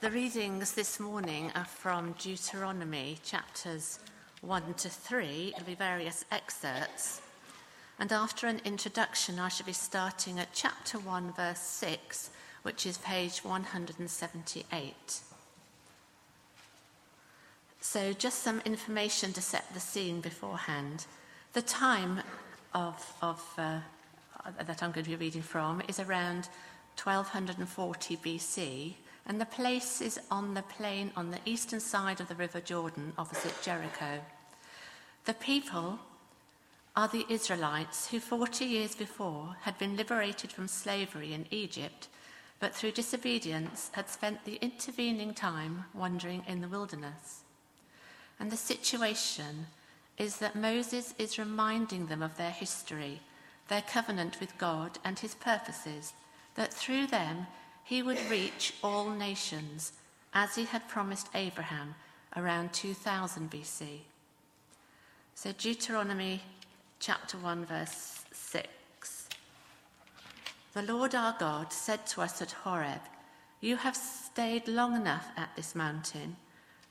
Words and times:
The 0.00 0.10
readings 0.10 0.72
this 0.72 1.00
morning 1.00 1.50
are 1.54 1.64
from 1.64 2.12
Deuteronomy 2.18 3.16
chapters 3.24 3.98
1 4.42 4.74
to 4.74 4.90
3. 4.90 5.54
It'll 5.54 5.64
be 5.64 5.74
various 5.74 6.26
excerpts. 6.30 7.22
And 7.98 8.12
after 8.12 8.46
an 8.46 8.60
introduction, 8.66 9.38
I 9.38 9.48
shall 9.48 9.64
be 9.64 9.72
starting 9.72 10.38
at 10.38 10.52
chapter 10.52 10.98
1, 10.98 11.32
verse 11.32 11.60
6, 11.60 12.28
which 12.62 12.84
is 12.84 12.98
page 12.98 13.38
178. 13.38 15.20
So, 17.80 18.12
just 18.12 18.42
some 18.42 18.60
information 18.66 19.32
to 19.32 19.40
set 19.40 19.72
the 19.72 19.80
scene 19.80 20.20
beforehand. 20.20 21.06
The 21.54 21.62
time 21.62 22.20
of, 22.74 23.14
of 23.22 23.42
uh, 23.56 23.80
that 24.62 24.82
I'm 24.82 24.92
going 24.92 25.04
to 25.04 25.10
be 25.10 25.16
reading 25.16 25.42
from 25.42 25.80
is 25.88 25.98
around 25.98 26.50
1240 27.02 28.16
BC, 28.18 28.94
and 29.26 29.40
the 29.40 29.46
place 29.46 30.00
is 30.00 30.20
on 30.30 30.54
the 30.54 30.62
plain 30.62 31.10
on 31.16 31.30
the 31.30 31.40
eastern 31.44 31.80
side 31.80 32.20
of 32.20 32.28
the 32.28 32.34
River 32.34 32.60
Jordan, 32.60 33.12
opposite 33.18 33.60
Jericho. 33.62 34.20
The 35.24 35.34
people 35.34 35.98
are 36.94 37.08
the 37.08 37.26
Israelites 37.28 38.08
who 38.08 38.20
40 38.20 38.64
years 38.64 38.94
before 38.94 39.56
had 39.62 39.76
been 39.78 39.96
liberated 39.96 40.52
from 40.52 40.68
slavery 40.68 41.34
in 41.34 41.46
Egypt, 41.50 42.08
but 42.60 42.74
through 42.74 42.92
disobedience 42.92 43.90
had 43.92 44.08
spent 44.08 44.44
the 44.44 44.58
intervening 44.62 45.34
time 45.34 45.84
wandering 45.92 46.42
in 46.46 46.60
the 46.60 46.68
wilderness. 46.68 47.42
And 48.38 48.50
the 48.50 48.56
situation 48.56 49.66
is 50.16 50.38
that 50.38 50.56
Moses 50.56 51.14
is 51.18 51.38
reminding 51.38 52.06
them 52.06 52.22
of 52.22 52.36
their 52.36 52.50
history, 52.50 53.20
their 53.68 53.82
covenant 53.82 54.38
with 54.40 54.56
God, 54.56 54.98
and 55.04 55.18
his 55.18 55.34
purposes, 55.34 56.14
that 56.54 56.72
through 56.72 57.08
them 57.08 57.46
he 57.86 58.02
would 58.02 58.18
reach 58.28 58.74
all 58.82 59.10
nations, 59.10 59.92
as 60.34 60.56
he 60.56 60.64
had 60.64 60.88
promised 60.88 61.28
Abraham 61.34 61.94
around 62.36 62.72
2000 62.72 63.48
BC. 63.48 64.00
So, 65.36 65.52
Deuteronomy 65.52 66.42
chapter 66.98 67.38
1, 67.38 67.64
verse 67.64 68.24
6. 68.32 69.28
The 70.74 70.82
Lord 70.82 71.14
our 71.14 71.36
God 71.38 71.72
said 71.72 72.04
to 72.08 72.22
us 72.22 72.42
at 72.42 72.50
Horeb, 72.50 73.02
You 73.60 73.76
have 73.76 73.96
stayed 73.96 74.66
long 74.66 74.96
enough 74.96 75.28
at 75.36 75.54
this 75.54 75.76
mountain. 75.76 76.36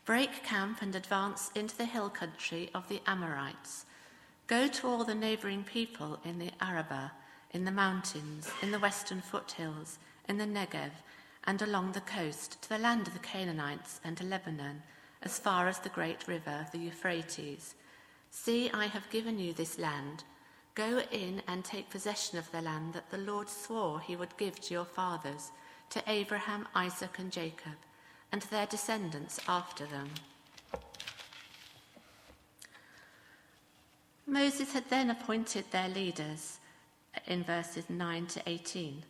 Break 0.06 0.44
camp 0.44 0.82
and 0.82 0.96
advance 0.96 1.52
into 1.56 1.76
the 1.76 1.86
hill 1.86 2.10
country 2.10 2.70
of 2.74 2.88
the 2.88 3.02
Amorites. 3.06 3.86
Go 4.48 4.70
to 4.70 4.88
all 4.88 5.04
the 5.04 5.14
neighboring 5.14 5.66
people 5.66 6.20
in 6.24 6.40
the 6.40 6.52
Arabah, 6.62 7.12
in 7.52 7.66
the 7.66 7.72
mountains, 7.72 8.50
in 8.62 8.72
the 8.72 8.80
western 8.80 9.20
foothills, 9.20 10.00
in 10.28 10.38
the 10.38 10.46
Negev, 10.46 10.92
and 11.44 11.62
along 11.62 11.92
the 11.92 12.02
coast, 12.02 12.62
to 12.62 12.70
the 12.70 12.78
land 12.78 13.08
of 13.08 13.14
the 13.14 13.20
Canaanites 13.20 14.00
and 14.04 14.18
to 14.18 14.24
Lebanon, 14.24 14.84
as 15.22 15.40
far 15.40 15.68
as 15.68 15.80
the 15.80 15.90
great 15.90 16.28
river, 16.28 16.68
the 16.72 16.78
Euphrates. 16.78 17.76
See, 18.32 18.70
I 18.72 18.88
have 18.88 19.10
given 19.10 19.40
you 19.40 19.54
this 19.54 19.80
land. 19.80 20.24
Go 20.74 21.02
in 21.12 21.42
and 21.48 21.64
take 21.64 21.90
possession 21.90 22.38
of 22.38 22.52
the 22.52 22.62
land 22.62 22.94
that 22.94 23.10
the 23.10 23.18
Lord 23.18 23.50
swore 23.50 24.00
he 24.00 24.16
would 24.16 24.36
give 24.38 24.60
to 24.62 24.74
your 24.74 24.86
fathers, 24.86 25.52
to 25.92 26.04
Abraham, 26.08 26.68
Isaac, 26.76 27.18
and 27.20 27.32
Jacob 27.32 27.76
and 28.36 28.42
their 28.44 28.66
descendants 28.66 29.40
after 29.48 29.86
them. 29.86 30.10
Moses 34.28 34.74
had 34.74 34.90
then 34.90 35.10
appointed 35.10 35.64
their 35.72 35.88
leaders 35.88 36.60
in 37.28 37.46
verses 37.46 37.90
9 37.90 38.26
to 38.28 38.42
18. 38.46 39.04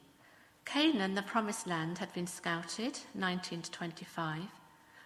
Canaan, 0.66 1.16
the 1.16 1.22
promised 1.22 1.68
land, 1.68 2.00
had 2.00 2.12
been 2.14 2.28
scouted, 2.28 3.00
19 3.14 3.62
to 3.62 3.72
25, 3.72 4.42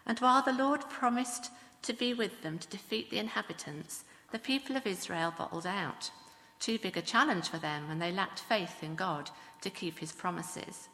and 0.06 0.20
while 0.20 0.42
the 0.42 0.54
Lord 0.54 0.90
promised 0.90 1.52
to 1.84 1.94
be 1.94 2.14
with 2.14 2.42
them 2.42 2.58
to 2.58 2.68
defeat 2.68 3.10
the 3.10 3.20
inhabitants, 3.20 4.04
the 4.32 4.40
people 4.40 4.76
of 4.76 4.88
Israel 4.88 5.34
bottled 5.38 5.68
out. 5.68 6.12
Too 6.60 6.80
big 6.80 6.98
a 6.98 7.02
challenge 7.02 7.50
for 7.50 7.58
them, 7.58 7.90
and 7.90 8.02
they 8.02 8.12
lacked 8.12 8.40
faith 8.40 8.84
in 8.84 8.96
God 8.96 9.30
to 9.62 9.70
keep 9.70 10.00
his 10.00 10.12
promises. 10.12 10.90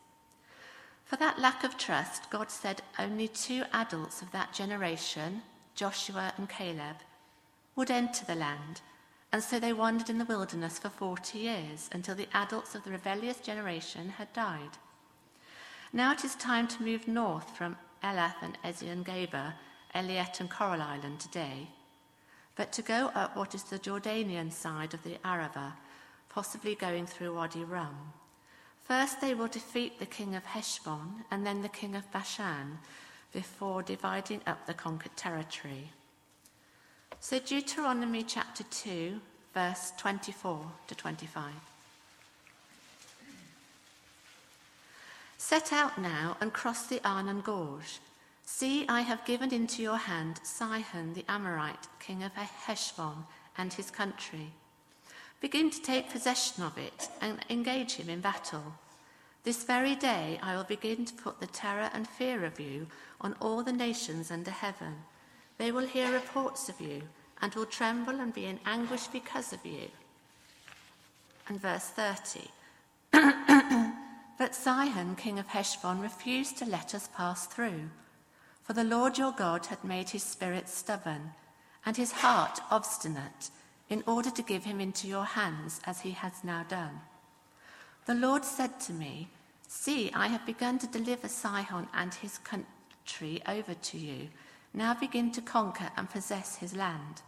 For 1.05 1.15
that 1.17 1.39
lack 1.39 1.63
of 1.63 1.77
trust, 1.77 2.29
God 2.29 2.49
said 2.49 2.81
only 2.97 3.27
two 3.27 3.63
adults 3.71 4.21
of 4.21 4.31
that 4.31 4.53
generation, 4.53 5.43
Joshua 5.75 6.33
and 6.37 6.49
Caleb, 6.49 6.97
would 7.75 7.91
enter 7.91 8.25
the 8.25 8.35
land, 8.35 8.81
and 9.35 9.43
so 9.43 9.59
they 9.59 9.73
wandered 9.73 10.09
in 10.09 10.17
the 10.17 10.23
wilderness 10.23 10.79
for 10.79 10.87
40 10.87 11.37
years 11.37 11.89
until 11.91 12.15
the 12.15 12.29
adults 12.33 12.73
of 12.73 12.85
the 12.85 12.91
rebellious 12.91 13.41
generation 13.41 14.07
had 14.07 14.31
died. 14.31 14.77
Now 15.91 16.13
it 16.13 16.23
is 16.23 16.35
time 16.35 16.69
to 16.69 16.81
move 16.81 17.05
north 17.05 17.49
from 17.49 17.75
Elath 18.01 18.41
and 18.41 18.57
Ezion 18.63 19.03
Geber, 19.03 19.53
Eilat 19.93 20.39
and 20.39 20.49
Coral 20.49 20.81
Island 20.81 21.19
today, 21.19 21.67
but 22.55 22.71
to 22.71 22.81
go 22.81 23.11
up 23.13 23.35
what 23.35 23.53
is 23.53 23.63
the 23.63 23.77
Jordanian 23.77 24.53
side 24.53 24.93
of 24.93 25.03
the 25.03 25.17
Arabah, 25.27 25.73
possibly 26.29 26.73
going 26.73 27.05
through 27.05 27.35
Wadi 27.35 27.65
Rum. 27.65 28.13
First, 28.85 29.19
they 29.19 29.33
will 29.33 29.47
defeat 29.47 29.99
the 29.99 30.05
king 30.05 30.35
of 30.35 30.45
Heshbon 30.45 31.25
and 31.29 31.45
then 31.45 31.61
the 31.61 31.67
king 31.67 31.97
of 31.97 32.09
Bashan 32.09 32.79
before 33.33 33.83
dividing 33.83 34.39
up 34.47 34.65
the 34.65 34.73
conquered 34.73 35.17
territory. 35.17 35.91
So, 37.27 37.39
Deuteronomy 37.39 38.21
chapter 38.21 38.63
2, 38.69 39.19
verse 39.51 39.93
24 39.97 40.61
to 40.85 40.93
25. 40.93 41.53
Set 45.35 45.73
out 45.73 45.97
now 45.97 46.37
and 46.39 46.53
cross 46.53 46.85
the 46.85 47.01
Arnon 47.03 47.41
Gorge. 47.41 47.97
See, 48.43 48.85
I 48.87 49.01
have 49.01 49.25
given 49.25 49.51
into 49.51 49.81
your 49.81 49.97
hand 49.97 50.39
Sihon 50.43 51.15
the 51.15 51.25
Amorite, 51.27 51.87
king 51.99 52.21
of 52.21 52.31
Heshbon, 52.33 53.25
and 53.57 53.73
his 53.73 53.89
country. 53.89 54.51
Begin 55.41 55.71
to 55.71 55.81
take 55.81 56.11
possession 56.11 56.63
of 56.63 56.77
it 56.77 57.09
and 57.21 57.39
engage 57.49 57.93
him 57.93 58.07
in 58.07 58.21
battle. 58.21 58.75
This 59.43 59.63
very 59.63 59.95
day 59.95 60.39
I 60.43 60.55
will 60.55 60.63
begin 60.63 61.05
to 61.05 61.13
put 61.15 61.39
the 61.39 61.47
terror 61.47 61.89
and 61.91 62.07
fear 62.07 62.45
of 62.45 62.59
you 62.59 62.85
on 63.19 63.35
all 63.41 63.63
the 63.63 63.73
nations 63.73 64.29
under 64.29 64.51
heaven. 64.51 64.97
They 65.57 65.71
will 65.71 65.87
hear 65.87 66.11
reports 66.11 66.69
of 66.69 66.79
you 66.79 67.01
and 67.41 67.53
will 67.53 67.65
tremble 67.65 68.19
and 68.19 68.33
be 68.33 68.45
in 68.45 68.59
anguish 68.65 69.07
because 69.07 69.53
of 69.53 69.65
you. 69.65 69.89
And 71.47 71.61
verse 71.61 71.85
30. 71.85 72.49
but 74.37 74.55
Sihon, 74.55 75.15
king 75.15 75.39
of 75.39 75.47
Heshbon, 75.47 76.01
refused 76.01 76.57
to 76.57 76.65
let 76.65 76.95
us 76.95 77.09
pass 77.15 77.45
through. 77.45 77.89
For 78.63 78.73
the 78.73 78.83
Lord 78.83 79.17
your 79.17 79.31
God 79.31 79.67
had 79.67 79.83
made 79.83 80.09
his 80.09 80.23
spirit 80.23 80.67
stubborn 80.67 81.31
and 81.85 81.95
his 81.95 82.11
heart 82.11 82.59
obstinate 82.71 83.51
in 83.89 84.03
order 84.07 84.31
to 84.31 84.41
give 84.41 84.63
him 84.63 84.81
into 84.81 85.07
your 85.07 85.25
hands 85.25 85.79
as 85.85 86.01
he 86.01 86.11
has 86.11 86.43
now 86.43 86.63
done. 86.63 87.01
The 88.07 88.15
Lord 88.15 88.43
said 88.43 88.79
to 88.81 88.93
me, 88.93 89.29
See, 89.67 90.11
I 90.13 90.27
have 90.27 90.45
begun 90.45 90.79
to 90.79 90.87
deliver 90.87 91.27
Sihon 91.27 91.87
and 91.93 92.13
his 92.13 92.37
country 92.39 93.41
over 93.47 93.73
to 93.73 93.97
you. 93.97 94.29
Now 94.75 94.93
begin 94.93 95.31
to 95.31 95.41
conquer 95.41 95.89
and 95.95 96.09
possess 96.09 96.57
his 96.57 96.75
land. 96.75 97.21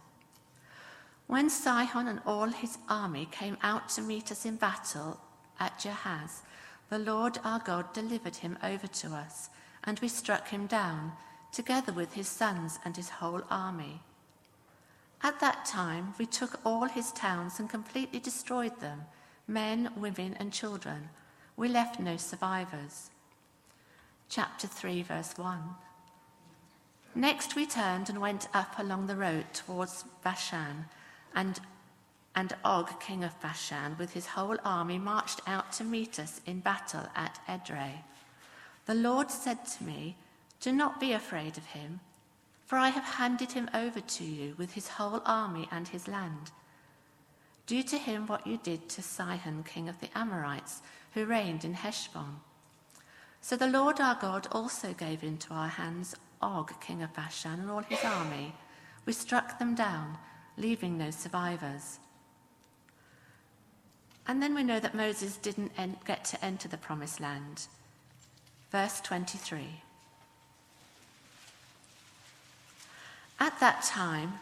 When 1.26 1.48
Sihon 1.48 2.06
and 2.06 2.20
all 2.26 2.48
his 2.48 2.76
army 2.90 3.26
came 3.30 3.56
out 3.62 3.88
to 3.90 4.02
meet 4.02 4.30
us 4.30 4.44
in 4.44 4.56
battle 4.56 5.18
at 5.58 5.78
Jahaz, 5.78 6.42
the 6.90 6.98
Lord 6.98 7.38
our 7.44 7.58
God 7.58 7.94
delivered 7.94 8.36
him 8.36 8.58
over 8.62 8.86
to 8.86 9.14
us, 9.14 9.48
and 9.84 9.98
we 10.00 10.08
struck 10.08 10.48
him 10.48 10.66
down, 10.66 11.12
together 11.50 11.90
with 11.90 12.12
his 12.12 12.28
sons 12.28 12.78
and 12.84 12.94
his 12.94 13.08
whole 13.08 13.42
army. 13.50 14.02
At 15.22 15.40
that 15.40 15.64
time, 15.64 16.12
we 16.18 16.26
took 16.26 16.60
all 16.66 16.84
his 16.84 17.12
towns 17.12 17.58
and 17.58 17.70
completely 17.70 18.20
destroyed 18.20 18.78
them 18.80 19.02
men, 19.46 19.90
women, 19.96 20.36
and 20.38 20.52
children. 20.52 21.08
We 21.56 21.68
left 21.68 21.98
no 21.98 22.18
survivors. 22.18 23.08
Chapter 24.28 24.66
3, 24.66 25.02
verse 25.02 25.38
1. 25.38 25.58
Next, 27.18 27.56
we 27.56 27.66
turned 27.66 28.08
and 28.08 28.20
went 28.20 28.46
up 28.54 28.78
along 28.78 29.08
the 29.08 29.16
road 29.16 29.46
towards 29.52 30.04
Bashan, 30.22 30.84
and, 31.34 31.58
and 32.36 32.54
Og, 32.64 33.00
king 33.00 33.24
of 33.24 33.40
Bashan, 33.40 33.96
with 33.98 34.12
his 34.12 34.26
whole 34.26 34.56
army, 34.64 34.98
marched 34.98 35.40
out 35.44 35.72
to 35.72 35.82
meet 35.82 36.20
us 36.20 36.40
in 36.46 36.60
battle 36.60 37.08
at 37.16 37.40
Edrei. 37.48 38.04
The 38.86 38.94
Lord 38.94 39.32
said 39.32 39.66
to 39.66 39.82
me, 39.82 40.14
Do 40.60 40.70
not 40.70 41.00
be 41.00 41.12
afraid 41.12 41.58
of 41.58 41.66
him, 41.66 41.98
for 42.64 42.78
I 42.78 42.90
have 42.90 43.02
handed 43.02 43.50
him 43.50 43.68
over 43.74 44.00
to 44.00 44.24
you 44.24 44.54
with 44.56 44.74
his 44.74 44.86
whole 44.86 45.20
army 45.26 45.66
and 45.72 45.88
his 45.88 46.06
land. 46.06 46.52
Do 47.66 47.82
to 47.82 47.98
him 47.98 48.28
what 48.28 48.46
you 48.46 48.60
did 48.62 48.88
to 48.90 49.02
Sihon, 49.02 49.64
king 49.64 49.88
of 49.88 49.98
the 49.98 50.16
Amorites, 50.16 50.82
who 51.14 51.24
reigned 51.24 51.64
in 51.64 51.74
Heshbon. 51.74 52.36
So 53.40 53.56
the 53.56 53.66
Lord 53.66 53.98
our 53.98 54.14
God 54.14 54.46
also 54.52 54.92
gave 54.92 55.24
into 55.24 55.52
our 55.52 55.68
hands 55.68 56.14
Og, 56.40 56.72
king 56.80 57.02
of 57.02 57.12
Bashan, 57.14 57.60
and 57.60 57.70
all 57.70 57.82
his 57.82 58.04
army. 58.04 58.54
We 59.06 59.12
struck 59.12 59.58
them 59.58 59.74
down, 59.74 60.18
leaving 60.56 60.98
no 60.98 61.10
survivors. 61.10 61.98
And 64.26 64.42
then 64.42 64.54
we 64.54 64.62
know 64.62 64.78
that 64.78 64.94
Moses 64.94 65.36
didn't 65.36 65.72
en- 65.78 65.96
get 66.06 66.24
to 66.26 66.44
enter 66.44 66.68
the 66.68 66.76
promised 66.76 67.18
land. 67.18 67.66
Verse 68.70 69.00
23. 69.00 69.82
At 73.40 73.58
that 73.60 73.82
time, 73.84 74.34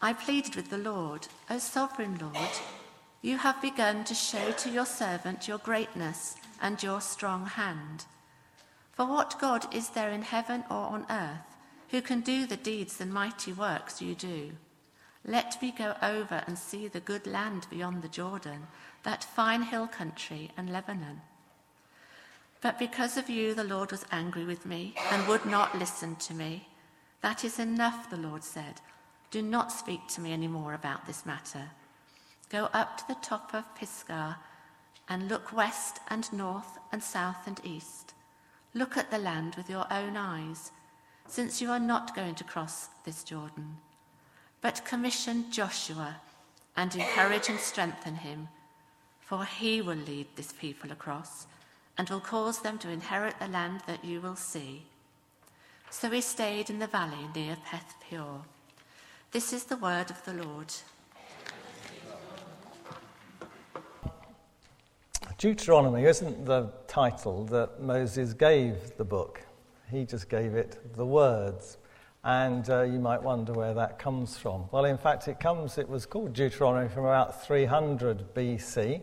I 0.00 0.12
pleaded 0.12 0.54
with 0.54 0.70
the 0.70 0.78
Lord, 0.78 1.26
O 1.50 1.58
sovereign 1.58 2.18
Lord, 2.20 2.50
you 3.22 3.38
have 3.38 3.60
begun 3.62 4.04
to 4.04 4.14
show 4.14 4.52
to 4.52 4.70
your 4.70 4.84
servant 4.84 5.48
your 5.48 5.58
greatness 5.58 6.36
and 6.60 6.82
your 6.82 7.00
strong 7.00 7.46
hand. 7.46 8.04
For 8.94 9.06
what 9.06 9.40
God 9.40 9.74
is 9.74 9.90
there 9.90 10.10
in 10.10 10.22
heaven 10.22 10.64
or 10.70 10.76
on 10.76 11.06
earth 11.10 11.56
who 11.90 12.00
can 12.00 12.20
do 12.20 12.46
the 12.46 12.56
deeds 12.56 13.00
and 13.00 13.12
mighty 13.12 13.52
works 13.52 14.00
you 14.00 14.14
do? 14.14 14.52
Let 15.24 15.60
me 15.60 15.74
go 15.76 15.96
over 16.02 16.44
and 16.46 16.58
see 16.58 16.86
the 16.86 17.00
good 17.00 17.26
land 17.26 17.66
beyond 17.70 18.02
the 18.02 18.08
Jordan, 18.08 18.66
that 19.02 19.24
fine 19.24 19.62
hill 19.62 19.86
country 19.86 20.50
and 20.56 20.70
Lebanon. 20.70 21.22
But 22.60 22.78
because 22.78 23.16
of 23.16 23.28
you, 23.28 23.54
the 23.54 23.64
Lord 23.64 23.90
was 23.90 24.06
angry 24.12 24.44
with 24.44 24.64
me 24.64 24.94
and 25.10 25.26
would 25.26 25.44
not 25.44 25.78
listen 25.78 26.16
to 26.16 26.34
me. 26.34 26.68
That 27.20 27.44
is 27.44 27.58
enough, 27.58 28.10
the 28.10 28.16
Lord 28.16 28.44
said. 28.44 28.80
Do 29.30 29.42
not 29.42 29.72
speak 29.72 30.06
to 30.08 30.20
me 30.20 30.32
any 30.32 30.46
more 30.46 30.74
about 30.74 31.06
this 31.06 31.26
matter. 31.26 31.70
Go 32.48 32.68
up 32.72 32.98
to 32.98 33.08
the 33.08 33.16
top 33.22 33.54
of 33.54 33.74
Pisgah 33.74 34.38
and 35.08 35.28
look 35.28 35.52
west 35.52 36.00
and 36.08 36.32
north 36.32 36.78
and 36.92 37.02
south 37.02 37.46
and 37.46 37.60
east. 37.64 38.14
Look 38.76 38.96
at 38.96 39.12
the 39.12 39.18
land 39.18 39.54
with 39.54 39.70
your 39.70 39.86
own 39.92 40.16
eyes, 40.16 40.72
since 41.28 41.62
you 41.62 41.70
are 41.70 41.78
not 41.78 42.16
going 42.16 42.34
to 42.34 42.44
cross 42.44 42.88
this 43.04 43.22
Jordan. 43.22 43.76
But 44.60 44.84
commission 44.84 45.50
Joshua 45.52 46.16
and 46.76 46.92
encourage 46.94 47.48
and 47.48 47.60
strengthen 47.60 48.16
him, 48.16 48.48
for 49.20 49.44
he 49.44 49.80
will 49.80 49.94
lead 49.94 50.26
this 50.34 50.52
people 50.52 50.90
across 50.90 51.46
and 51.96 52.10
will 52.10 52.18
cause 52.18 52.62
them 52.62 52.78
to 52.78 52.90
inherit 52.90 53.38
the 53.38 53.46
land 53.46 53.82
that 53.86 54.04
you 54.04 54.20
will 54.20 54.34
see. 54.34 54.82
So 55.88 56.10
he 56.10 56.20
stayed 56.20 56.68
in 56.68 56.80
the 56.80 56.88
valley 56.88 57.28
near 57.32 57.56
Beth 57.70 57.94
Peor. 58.00 58.42
This 59.30 59.52
is 59.52 59.64
the 59.64 59.76
word 59.76 60.10
of 60.10 60.24
the 60.24 60.34
Lord. 60.34 60.74
Deuteronomy 65.38 66.04
isn't 66.04 66.44
the 66.44 66.72
title 66.94 67.44
that 67.44 67.82
Moses 67.82 68.34
gave 68.34 68.96
the 68.98 69.04
book. 69.04 69.40
He 69.90 70.04
just 70.04 70.28
gave 70.28 70.54
it 70.54 70.78
the 70.94 71.04
words. 71.04 71.76
And 72.22 72.70
uh, 72.70 72.82
you 72.82 73.00
might 73.00 73.20
wonder 73.20 73.52
where 73.52 73.74
that 73.74 73.98
comes 73.98 74.38
from. 74.38 74.66
Well, 74.70 74.84
in 74.84 74.96
fact, 74.96 75.26
it 75.26 75.40
comes, 75.40 75.76
it 75.76 75.88
was 75.88 76.06
called 76.06 76.34
Deuteronomy 76.34 76.88
from 76.88 77.04
about 77.04 77.44
300 77.44 78.32
BC, 78.32 79.00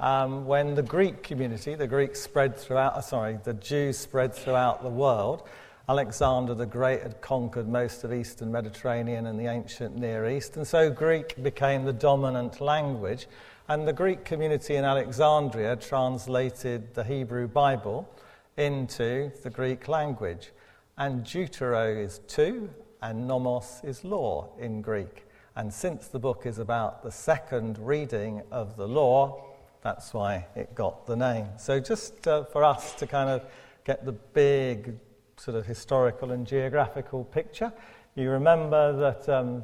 um, 0.00 0.46
when 0.46 0.74
the 0.74 0.82
Greek 0.82 1.22
community, 1.22 1.74
the 1.74 1.86
Greeks 1.86 2.18
spread 2.18 2.56
throughout, 2.56 2.94
uh, 2.94 3.02
sorry, 3.02 3.38
the 3.44 3.52
Jews 3.52 3.98
spread 3.98 4.34
throughout 4.34 4.82
the 4.82 4.88
world. 4.88 5.46
Alexander 5.86 6.54
the 6.54 6.64
Great 6.64 7.02
had 7.02 7.20
conquered 7.20 7.68
most 7.68 8.04
of 8.04 8.12
Eastern 8.12 8.50
Mediterranean 8.50 9.26
and 9.26 9.38
the 9.38 9.48
ancient 9.48 9.94
Near 9.96 10.30
East, 10.30 10.56
and 10.56 10.66
so 10.66 10.90
Greek 10.90 11.42
became 11.42 11.84
the 11.84 11.92
dominant 11.92 12.62
language. 12.62 13.26
And 13.70 13.86
the 13.86 13.92
Greek 13.92 14.24
community 14.24 14.76
in 14.76 14.86
Alexandria 14.86 15.76
translated 15.76 16.94
the 16.94 17.04
Hebrew 17.04 17.46
Bible 17.46 18.08
into 18.56 19.30
the 19.42 19.50
Greek 19.50 19.88
language. 19.88 20.52
And 20.96 21.22
Deutero 21.22 22.02
is 22.02 22.22
two, 22.26 22.70
and 23.02 23.28
nomos 23.28 23.82
is 23.84 24.04
law 24.04 24.48
in 24.58 24.80
Greek. 24.80 25.26
And 25.54 25.70
since 25.70 26.08
the 26.08 26.18
book 26.18 26.46
is 26.46 26.58
about 26.58 27.02
the 27.02 27.12
second 27.12 27.78
reading 27.78 28.40
of 28.50 28.74
the 28.78 28.88
law, 28.88 29.44
that's 29.82 30.14
why 30.14 30.46
it 30.56 30.74
got 30.74 31.06
the 31.06 31.16
name. 31.16 31.48
So, 31.58 31.78
just 31.78 32.26
uh, 32.26 32.44
for 32.44 32.64
us 32.64 32.94
to 32.94 33.06
kind 33.06 33.28
of 33.28 33.44
get 33.84 34.06
the 34.06 34.12
big 34.12 34.94
sort 35.36 35.58
of 35.58 35.66
historical 35.66 36.32
and 36.32 36.46
geographical 36.46 37.22
picture, 37.22 37.70
you 38.14 38.30
remember 38.30 38.96
that 38.96 39.28
um, 39.28 39.62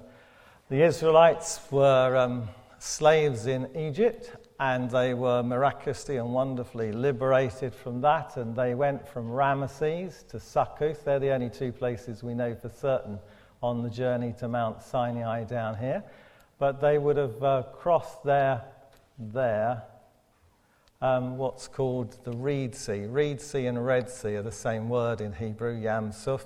the 0.69 0.83
Israelites 0.83 1.61
were 1.71 2.19
um, 2.19 2.51
slaves 2.85 3.47
in 3.47 3.67
Egypt 3.75 4.31
and 4.61 4.91
they 4.91 5.15
were 5.15 5.43
miraculously 5.43 6.19
and 6.19 6.35
wonderfully 6.35 6.93
liberated 6.93 7.75
from 7.75 8.03
that. 8.03 8.37
And 8.37 8.55
they 8.55 8.75
went 8.75 9.09
from 9.09 9.31
Ramesses 9.31 10.27
to 10.29 10.39
Succoth. 10.39 11.03
They're 11.03 11.19
the 11.19 11.33
only 11.33 11.49
two 11.49 11.73
places 11.73 12.23
we 12.23 12.35
know 12.35 12.55
for 12.55 12.69
certain 12.69 13.19
on 13.63 13.83
the 13.83 13.89
journey 13.89 14.35
to 14.39 14.49
Mount 14.49 14.83
Sinai 14.83 15.45
down 15.45 15.79
here. 15.79 16.05
But 16.59 16.83
they 16.83 16.99
would 16.99 17.17
have 17.17 17.43
uh, 17.43 17.63
crossed 17.73 18.23
there, 18.23 18.63
there, 19.19 19.83
um, 21.01 21.39
what's 21.39 21.67
called 21.67 22.23
the 22.25 22.33
Reed 22.33 22.75
Sea. 22.75 23.07
Reed 23.07 23.41
Sea 23.41 23.67
and 23.67 23.85
Red 23.85 24.11
Sea 24.11 24.37
are 24.37 24.43
the 24.43 24.53
same 24.53 24.91
word 24.91 25.23
in 25.23 25.33
Hebrew, 25.33 25.75
Yam 25.75 26.13
Suf. 26.13 26.45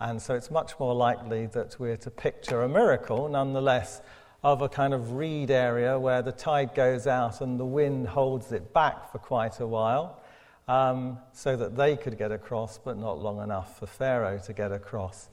And 0.00 0.20
so 0.20 0.34
it's 0.34 0.50
much 0.50 0.78
more 0.80 0.94
likely 0.94 1.46
that 1.46 1.78
we're 1.78 1.96
to 1.98 2.10
picture 2.10 2.62
a 2.62 2.68
miracle, 2.68 3.28
nonetheless, 3.28 4.02
of 4.42 4.62
a 4.62 4.68
kind 4.68 4.94
of 4.94 5.12
reed 5.12 5.50
area 5.50 5.98
where 5.98 6.22
the 6.22 6.32
tide 6.32 6.74
goes 6.74 7.06
out 7.06 7.40
and 7.40 7.58
the 7.58 7.64
wind 7.64 8.06
holds 8.06 8.52
it 8.52 8.72
back 8.72 9.10
for 9.10 9.18
quite 9.18 9.60
a 9.60 9.66
while 9.66 10.22
um, 10.68 11.18
so 11.32 11.56
that 11.56 11.76
they 11.76 11.96
could 11.96 12.18
get 12.18 12.32
across, 12.32 12.78
but 12.78 12.96
not 12.96 13.18
long 13.18 13.42
enough 13.42 13.78
for 13.78 13.86
Pharaoh 13.86 14.38
to 14.38 14.52
get 14.52 14.72
across. 14.72 15.28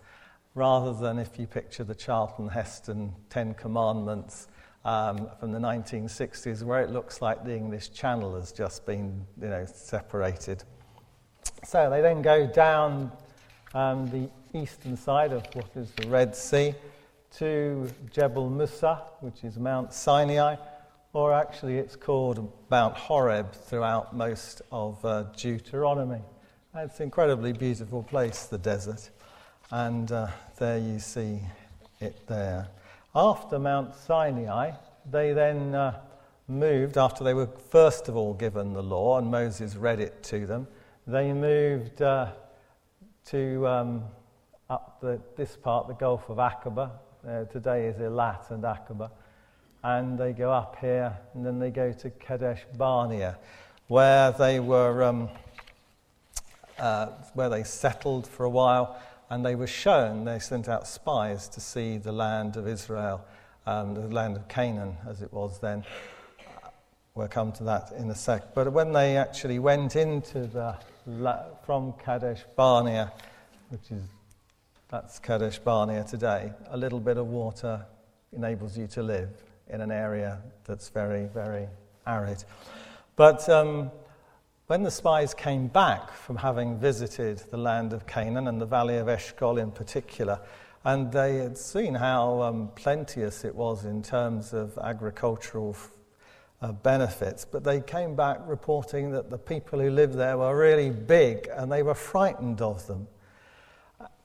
Rather 0.55 0.93
than 0.93 1.17
if 1.17 1.39
you 1.39 1.47
picture 1.47 1.83
the 1.83 1.95
Charlton 1.95 2.47
Heston 2.47 3.13
Ten 3.29 3.55
Commandments 3.55 4.47
um, 4.85 5.29
from 5.39 5.51
the 5.51 5.59
1960s, 5.59 6.61
where 6.63 6.81
it 6.81 6.91
looks 6.91 7.21
like 7.21 7.43
the 7.43 7.55
English 7.55 7.91
Channel 7.91 8.35
has 8.35 8.51
just 8.51 8.85
been 8.85 9.25
you 9.41 9.47
know, 9.47 9.65
separated. 9.65 10.63
So 11.65 11.89
they 11.89 12.01
then 12.01 12.21
go 12.21 12.45
down 12.45 13.11
um, 13.73 14.07
the 14.09 14.29
eastern 14.57 14.95
side 14.95 15.33
of 15.33 15.43
what 15.53 15.65
is 15.75 15.89
the 15.91 16.07
Red 16.07 16.35
Sea 16.35 16.75
to 17.37 17.89
Jebel 18.11 18.49
Musa, 18.49 19.01
which 19.21 19.43
is 19.43 19.57
Mount 19.57 19.91
Sinai, 19.91 20.55
or 21.13 21.33
actually 21.33 21.77
it's 21.77 21.95
called 21.95 22.51
Mount 22.69 22.95
Horeb 22.95 23.53
throughout 23.53 24.15
most 24.15 24.61
of 24.71 25.03
uh, 25.03 25.23
Deuteronomy. 25.35 26.21
It's 26.75 26.99
an 26.99 27.05
incredibly 27.05 27.51
beautiful 27.51 28.03
place, 28.03 28.45
the 28.45 28.59
desert, 28.59 29.09
and 29.71 30.11
uh, 30.11 30.27
there 30.59 30.77
you 30.77 30.99
see 30.99 31.39
it 31.99 32.27
there. 32.27 32.67
After 33.15 33.57
Mount 33.57 33.95
Sinai, 33.95 34.71
they 35.09 35.33
then 35.33 35.73
uh, 35.73 36.01
moved, 36.47 36.97
after 36.99 37.23
they 37.23 37.33
were 37.33 37.49
first 37.69 38.09
of 38.09 38.15
all 38.15 38.35
given 38.35 38.73
the 38.73 38.83
law 38.83 39.17
and 39.17 39.31
Moses 39.31 39.75
read 39.75 39.99
it 39.99 40.21
to 40.23 40.45
them, 40.45 40.67
they 41.07 41.33
moved 41.33 42.01
uh, 42.01 42.27
to 43.25 43.67
um, 43.67 44.03
up 44.69 44.99
the, 45.01 45.19
this 45.35 45.55
part, 45.55 45.87
the 45.87 45.93
Gulf 45.95 46.29
of 46.29 46.37
Aqaba, 46.37 46.91
uh, 47.27 47.45
today 47.45 47.87
is 47.87 47.97
Eilat 47.97 48.51
and 48.51 48.63
Aqaba. 48.63 49.09
And 49.83 50.17
they 50.17 50.33
go 50.33 50.51
up 50.51 50.77
here, 50.79 51.17
and 51.33 51.45
then 51.45 51.59
they 51.59 51.69
go 51.69 51.91
to 51.91 52.09
Kadesh 52.09 52.61
Barnea, 52.77 53.37
where 53.87 54.31
they 54.31 54.59
were, 54.59 55.03
um, 55.03 55.29
uh, 56.79 57.07
where 57.33 57.49
they 57.49 57.63
settled 57.63 58.27
for 58.27 58.45
a 58.45 58.49
while, 58.49 58.97
and 59.29 59.45
they 59.45 59.55
were 59.55 59.67
shown. 59.67 60.23
They 60.23 60.39
sent 60.39 60.69
out 60.69 60.87
spies 60.87 61.49
to 61.49 61.59
see 61.59 61.97
the 61.97 62.13
land 62.13 62.55
of 62.55 62.67
Israel, 62.67 63.25
um, 63.65 63.93
the 63.93 64.07
land 64.07 64.37
of 64.37 64.47
Canaan, 64.47 64.95
as 65.07 65.21
it 65.21 65.33
was 65.33 65.59
then. 65.59 65.83
We'll 67.15 67.27
come 67.27 67.51
to 67.53 67.63
that 67.65 67.91
in 67.97 68.09
a 68.09 68.15
sec. 68.15 68.55
But 68.55 68.71
when 68.71 68.93
they 68.93 69.17
actually 69.17 69.59
went 69.59 69.95
into 69.95 70.47
the 70.47 70.77
from 71.65 71.93
Kadesh 71.93 72.43
Barnea, 72.55 73.11
which 73.69 73.91
is 73.91 74.03
that's 74.93 75.17
Kadesh 75.17 75.57
Barnea 75.57 76.03
today. 76.03 76.53
A 76.69 76.77
little 76.77 76.99
bit 76.99 77.17
of 77.17 77.25
water 77.25 77.83
enables 78.31 78.77
you 78.77 78.85
to 78.89 79.01
live 79.01 79.31
in 79.67 79.81
an 79.81 79.89
area 79.89 80.39
that's 80.65 80.89
very, 80.89 81.25
very 81.33 81.67
arid. 82.05 82.43
But 83.15 83.49
um, 83.49 83.89
when 84.67 84.83
the 84.83 84.91
spies 84.91 85.33
came 85.33 85.65
back 85.65 86.11
from 86.11 86.35
having 86.35 86.77
visited 86.77 87.39
the 87.49 87.57
land 87.57 87.91
of 87.91 88.05
Canaan 88.05 88.47
and 88.47 88.61
the 88.61 88.67
valley 88.67 88.97
of 88.97 89.09
Eshcol 89.09 89.57
in 89.57 89.71
particular, 89.71 90.39
and 90.85 91.11
they 91.11 91.37
had 91.37 91.57
seen 91.57 91.95
how 91.95 92.43
um, 92.43 92.69
plenteous 92.75 93.43
it 93.43 93.55
was 93.55 93.85
in 93.85 94.03
terms 94.03 94.53
of 94.53 94.77
agricultural 94.77 95.75
uh, 96.61 96.71
benefits, 96.71 97.45
but 97.45 97.63
they 97.63 97.81
came 97.81 98.13
back 98.13 98.37
reporting 98.45 99.09
that 99.09 99.31
the 99.31 99.39
people 99.39 99.79
who 99.79 99.89
lived 99.89 100.13
there 100.13 100.37
were 100.37 100.55
really 100.55 100.91
big 100.91 101.49
and 101.51 101.71
they 101.71 101.81
were 101.81 101.95
frightened 101.95 102.61
of 102.61 102.85
them. 102.85 103.07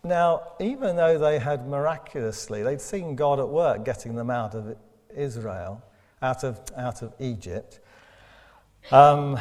Now, 0.04 0.52
even 0.60 0.96
though 0.96 1.18
they 1.18 1.38
had 1.38 1.66
miraculously, 1.68 2.62
they'd 2.62 2.80
seen 2.80 3.16
God 3.16 3.40
at 3.40 3.48
work 3.48 3.84
getting 3.84 4.14
them 4.14 4.30
out 4.30 4.54
of 4.54 4.76
Israel, 5.14 5.82
out 6.22 6.44
of, 6.44 6.60
out 6.76 7.02
of 7.02 7.14
Egypt, 7.18 7.80
um, 8.90 9.38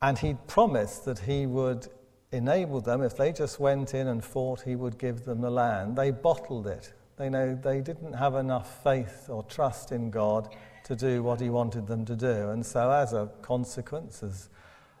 and 0.00 0.18
he'd 0.18 0.46
promised 0.46 1.04
that 1.04 1.20
he 1.20 1.46
would 1.46 1.88
enable 2.32 2.80
them, 2.80 3.02
if 3.02 3.16
they 3.16 3.30
just 3.30 3.60
went 3.60 3.94
in 3.94 4.08
and 4.08 4.24
fought, 4.24 4.62
he 4.62 4.74
would 4.74 4.98
give 4.98 5.24
them 5.24 5.40
the 5.40 5.50
land. 5.50 5.96
They 5.96 6.10
bottled 6.10 6.66
it. 6.66 6.92
They 7.16 7.28
know 7.28 7.54
they 7.54 7.80
didn't 7.80 8.14
have 8.14 8.34
enough 8.34 8.82
faith 8.82 9.28
or 9.28 9.42
trust 9.44 9.92
in 9.92 10.10
God 10.10 10.48
to 10.84 10.96
do 10.96 11.22
what 11.22 11.40
he 11.40 11.50
wanted 11.50 11.86
them 11.86 12.04
to 12.06 12.16
do. 12.16 12.50
And 12.50 12.64
so, 12.64 12.90
as 12.90 13.12
a 13.12 13.30
consequence, 13.42 14.22
as 14.22 14.48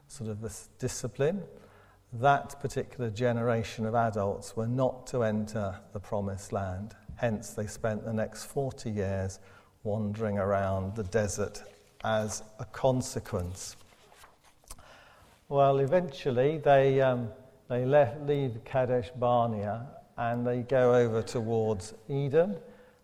sort 0.08 0.30
of 0.30 0.40
this 0.40 0.68
discipline, 0.78 1.42
that 2.12 2.60
particular 2.60 3.10
generation 3.10 3.86
of 3.86 3.94
adults 3.94 4.54
were 4.56 4.66
not 4.66 5.06
to 5.08 5.22
enter 5.22 5.80
the 5.92 6.00
promised 6.00 6.52
land. 6.52 6.94
Hence, 7.16 7.50
they 7.50 7.66
spent 7.66 8.04
the 8.04 8.12
next 8.12 8.44
40 8.44 8.90
years 8.90 9.38
wandering 9.82 10.38
around 10.38 10.94
the 10.94 11.04
desert 11.04 11.62
as 12.04 12.42
a 12.58 12.64
consequence. 12.66 13.76
Well, 15.48 15.78
eventually, 15.78 16.58
they, 16.58 17.00
um, 17.00 17.30
they 17.68 17.84
left, 17.84 18.20
leave 18.26 18.60
Kadesh 18.64 19.10
Barnea 19.16 19.86
and 20.16 20.46
they 20.46 20.62
go 20.62 20.94
over 20.94 21.22
towards 21.22 21.94
Edom. 22.08 22.56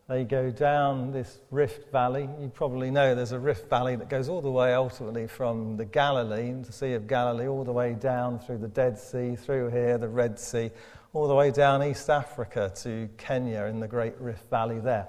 They 0.08 0.24
go 0.24 0.50
down 0.50 1.12
this 1.12 1.38
rift 1.50 1.92
valley. 1.92 2.30
You 2.40 2.48
probably 2.48 2.90
know 2.90 3.14
there's 3.14 3.32
a 3.32 3.38
rift 3.38 3.68
valley 3.68 3.94
that 3.96 4.08
goes 4.08 4.30
all 4.30 4.40
the 4.40 4.50
way 4.50 4.72
ultimately 4.72 5.26
from 5.26 5.76
the 5.76 5.84
Galilee, 5.84 6.50
the 6.62 6.72
Sea 6.72 6.94
of 6.94 7.06
Galilee, 7.06 7.46
all 7.46 7.62
the 7.62 7.74
way 7.74 7.92
down 7.92 8.38
through 8.38 8.56
the 8.56 8.68
Dead 8.68 8.98
Sea, 8.98 9.36
through 9.36 9.68
here, 9.68 9.98
the 9.98 10.08
Red 10.08 10.40
Sea, 10.40 10.70
all 11.12 11.28
the 11.28 11.34
way 11.34 11.50
down 11.50 11.82
East 11.82 12.08
Africa 12.08 12.72
to 12.76 13.06
Kenya 13.18 13.64
in 13.64 13.80
the 13.80 13.86
Great 13.86 14.18
Rift 14.18 14.48
Valley 14.48 14.80
there. 14.80 15.08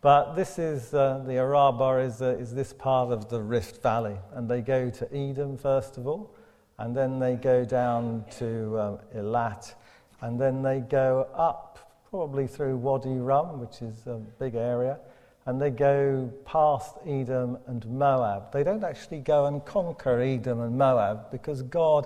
But 0.00 0.32
this 0.32 0.58
is, 0.58 0.94
uh, 0.94 1.22
the 1.26 1.36
Arabah 1.36 1.98
is, 1.98 2.22
uh, 2.22 2.34
is 2.40 2.54
this 2.54 2.72
part 2.72 3.12
of 3.12 3.28
the 3.28 3.42
Rift 3.42 3.82
Valley. 3.82 4.16
And 4.32 4.48
they 4.48 4.62
go 4.62 4.88
to 4.88 5.14
Edom 5.14 5.58
first 5.58 5.98
of 5.98 6.06
all, 6.06 6.34
and 6.78 6.96
then 6.96 7.18
they 7.18 7.34
go 7.36 7.66
down 7.66 8.24
to 8.38 8.80
um, 8.80 8.98
Elat, 9.14 9.74
and 10.22 10.40
then 10.40 10.62
they 10.62 10.80
go 10.80 11.28
up 11.34 11.91
probably 12.12 12.46
through 12.46 12.76
Wadi 12.76 13.08
Rum, 13.08 13.58
which 13.58 13.80
is 13.80 14.06
a 14.06 14.20
big 14.38 14.54
area, 14.54 14.98
and 15.46 15.58
they 15.58 15.70
go 15.70 16.30
past 16.44 16.98
Edom 17.06 17.56
and 17.66 17.86
Moab. 17.86 18.52
They 18.52 18.62
don't 18.62 18.84
actually 18.84 19.20
go 19.20 19.46
and 19.46 19.64
conquer 19.64 20.20
Edom 20.20 20.60
and 20.60 20.76
Moab 20.76 21.30
because 21.30 21.62
God, 21.62 22.04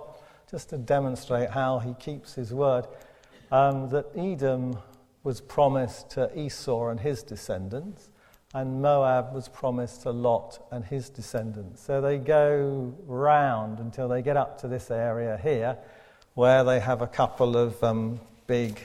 just 0.49 0.71
to 0.71 0.79
demonstrate 0.79 1.51
how 1.51 1.81
he 1.81 1.93
keeps 1.95 2.35
his 2.35 2.55
word, 2.55 2.87
um, 3.51 3.89
that 3.89 4.07
Edom 4.17 4.79
was 5.25 5.41
promised 5.41 6.11
to 6.11 6.31
Esau 6.39 6.87
and 6.87 7.01
his 7.01 7.25
descendants, 7.25 8.09
and 8.55 8.81
Moab 8.81 9.35
was 9.35 9.49
promised 9.49 10.03
to 10.03 10.13
Lot 10.13 10.65
and 10.71 10.85
his 10.85 11.11
descendants. 11.11 11.83
So 11.83 12.01
they 12.01 12.19
go 12.19 12.95
round 13.09 13.81
until 13.81 14.07
they 14.07 14.23
get 14.23 14.37
up 14.37 14.61
to 14.61 14.69
this 14.69 14.93
area 14.93 15.37
here, 15.43 15.77
where 16.35 16.63
they 16.63 16.79
have 16.79 17.03
a 17.03 17.09
couple 17.09 17.57
of 17.57 17.83
um, 17.83 18.21
big 18.47 18.79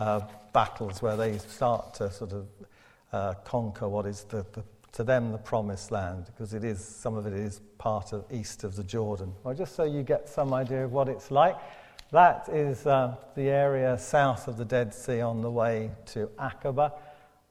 uh, 0.00 0.22
battles 0.52 1.02
where 1.02 1.16
they 1.16 1.38
start 1.38 1.94
to 1.94 2.10
sort 2.10 2.32
of 2.32 2.46
uh, 3.12 3.34
conquer 3.44 3.88
what 3.88 4.06
is 4.06 4.24
the, 4.24 4.44
the, 4.52 4.62
to 4.92 5.04
them 5.04 5.32
the 5.32 5.38
promised 5.38 5.90
land, 5.90 6.26
because 6.26 6.54
it 6.54 6.64
is, 6.64 6.84
some 6.84 7.16
of 7.16 7.26
it 7.26 7.32
is 7.32 7.60
part 7.78 8.12
of 8.12 8.24
east 8.30 8.64
of 8.64 8.76
the 8.76 8.84
Jordan. 8.84 9.32
Well, 9.42 9.54
just 9.54 9.74
so 9.74 9.84
you 9.84 10.02
get 10.02 10.28
some 10.28 10.52
idea 10.54 10.84
of 10.84 10.92
what 10.92 11.08
it's 11.08 11.30
like, 11.30 11.56
that 12.10 12.48
is 12.50 12.86
uh, 12.86 13.16
the 13.34 13.48
area 13.48 13.96
south 13.98 14.48
of 14.48 14.58
the 14.58 14.64
Dead 14.64 14.94
Sea 14.94 15.22
on 15.22 15.40
the 15.40 15.50
way 15.50 15.90
to 16.06 16.26
Aqaba, 16.38 16.92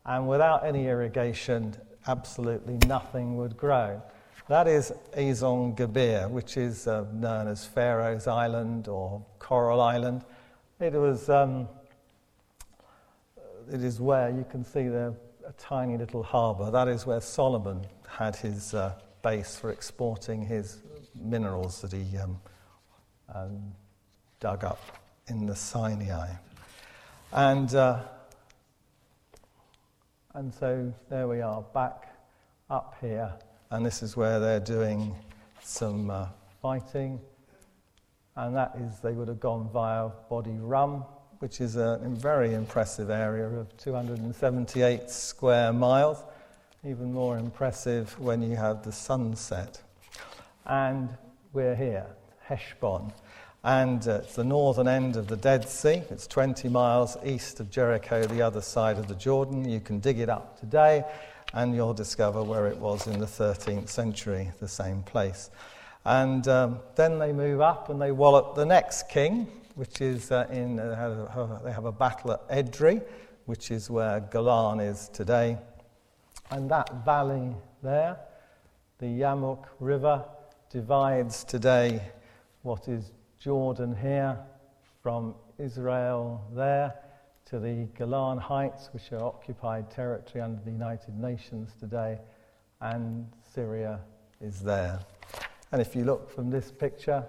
and 0.06 0.28
without 0.28 0.66
any 0.66 0.88
irrigation, 0.88 1.76
absolutely 2.08 2.78
nothing 2.88 3.38
would 3.38 3.58
grow. 3.58 4.02
That 4.48 4.68
is 4.68 4.92
Ezion 5.16 5.76
Geber, 5.76 6.28
which 6.28 6.58
is 6.58 6.88
uh, 6.88 7.06
known 7.14 7.48
as 7.48 7.66
Pharaoh's 7.66 8.28
Island 8.28 8.88
or 8.88 9.24
Coral 9.40 9.80
Island. 9.80 10.24
It 10.80 10.94
was 10.94 11.30
um, 11.30 11.68
it 13.72 13.84
is 13.84 14.00
where 14.00 14.30
you 14.30 14.46
can 14.50 14.64
see 14.64 14.88
the, 14.88 15.14
a 15.48 15.52
tiny 15.58 15.98
little 15.98 16.24
harbour. 16.24 16.72
That 16.72 16.88
is 16.88 17.06
where 17.06 17.22
Solomon 17.22 17.86
had 18.08 18.36
his 18.36 18.74
uh, 18.74 18.94
base 19.22 19.56
for 19.56 19.72
exporting 19.72 20.46
his 20.46 20.82
minerals 21.16 21.82
that 21.82 21.92
he 21.92 22.18
um, 22.18 22.40
um, 23.34 23.74
dug 24.40 24.64
up 24.64 24.80
in 25.28 25.46
the 25.46 25.56
Sinai. 25.56 26.30
And, 27.32 27.74
uh, 27.74 28.00
and 30.34 30.54
so 30.54 30.94
there 31.10 31.28
we 31.28 31.42
are, 31.42 31.62
back 31.74 32.08
up 32.70 32.96
here. 33.02 33.34
And 33.70 33.86
this 33.86 34.04
is 34.04 34.18
where 34.18 34.40
they're 34.40 34.60
doing 34.60 35.16
some 35.62 36.10
uh, 36.10 36.28
fighting. 36.62 37.20
And 38.36 38.56
that 38.56 38.74
is, 38.78 39.00
they 39.00 39.14
would 39.14 39.28
have 39.28 39.40
gone 39.40 39.70
via 39.72 40.10
Wadi 40.30 40.58
Rum, 40.60 41.06
which 41.42 41.60
is 41.60 41.76
a 41.76 42.00
very 42.04 42.54
impressive 42.54 43.10
area 43.10 43.48
of 43.48 43.76
278 43.78 45.10
square 45.10 45.74
miles. 45.74 46.24
Even 46.88 47.12
more 47.12 47.40
impressive 47.40 48.18
when 48.20 48.44
you 48.44 48.56
have 48.56 48.84
the 48.84 48.92
sunset. 48.92 49.82
And 50.68 51.10
we're 51.52 51.74
here, 51.74 52.06
Heshbon. 52.48 53.12
And 53.64 54.08
uh, 54.08 54.22
it's 54.24 54.36
the 54.36 54.44
northern 54.44 54.88
end 54.88 55.18
of 55.18 55.28
the 55.28 55.36
Dead 55.36 55.68
Sea. 55.68 56.04
It's 56.12 56.28
20 56.28 56.70
miles 56.70 57.18
east 57.26 57.60
of 57.60 57.72
Jericho, 57.72 58.24
the 58.28 58.44
other 58.44 58.62
side 58.62 59.00
of 59.00 59.08
the 59.08 59.16
Jordan. 59.16 59.68
You 59.68 59.80
can 59.80 60.00
dig 60.00 60.20
it 60.20 60.30
up 60.30 60.60
today, 60.60 61.04
and 61.54 61.74
you'll 61.74 61.96
discover 61.96 62.44
where 62.44 62.68
it 62.68 62.78
was 62.78 63.08
in 63.08 63.20
the 63.20 63.26
13th 63.26 63.90
century, 63.90 64.52
the 64.60 64.68
same 64.68 65.02
place. 65.02 65.50
And 66.06 66.48
um, 66.48 66.80
then 66.96 67.18
they 67.18 67.34
move 67.34 67.62
up 67.62 67.90
and 67.90 68.00
they 68.00 68.12
wallop 68.12 68.54
the 68.54 68.66
next 68.66 69.10
king, 69.10 69.48
which 69.76 70.02
is 70.02 70.32
uh, 70.32 70.48
in, 70.52 70.80
uh, 70.80 71.60
they 71.64 71.72
have 71.72 71.86
a 71.86 71.92
battle 71.92 72.32
at 72.32 72.50
Edrei, 72.50 73.04
which 73.46 73.72
is 73.72 73.90
where 73.90 74.20
Golan 74.20 74.80
is 74.80 75.10
today. 75.10 75.58
And 76.50 76.70
that 76.70 77.06
valley 77.06 77.56
there, 77.82 78.18
the 79.00 79.06
Yarmuk 79.06 79.66
River, 79.80 80.26
divides 80.70 81.44
today 81.44 82.02
what 82.62 82.88
is 82.88 83.12
Jordan 83.40 83.96
here 83.96 84.38
from 85.02 85.36
Israel 85.58 86.46
there 86.54 86.94
to 87.46 87.60
the 87.60 87.88
Golan 87.98 88.38
Heights, 88.38 88.90
which 88.94 89.12
are 89.12 89.24
occupied 89.24 89.90
territory 89.90 90.42
under 90.42 90.62
the 90.64 90.72
United 90.72 91.18
Nations 91.18 91.72
today, 91.80 92.20
and 92.80 93.28
Syria 93.54 94.00
is 94.40 94.62
there. 94.62 95.00
And 95.72 95.82
if 95.82 95.96
you 95.96 96.04
look 96.04 96.30
from 96.30 96.50
this 96.50 96.72
picture, 96.72 97.26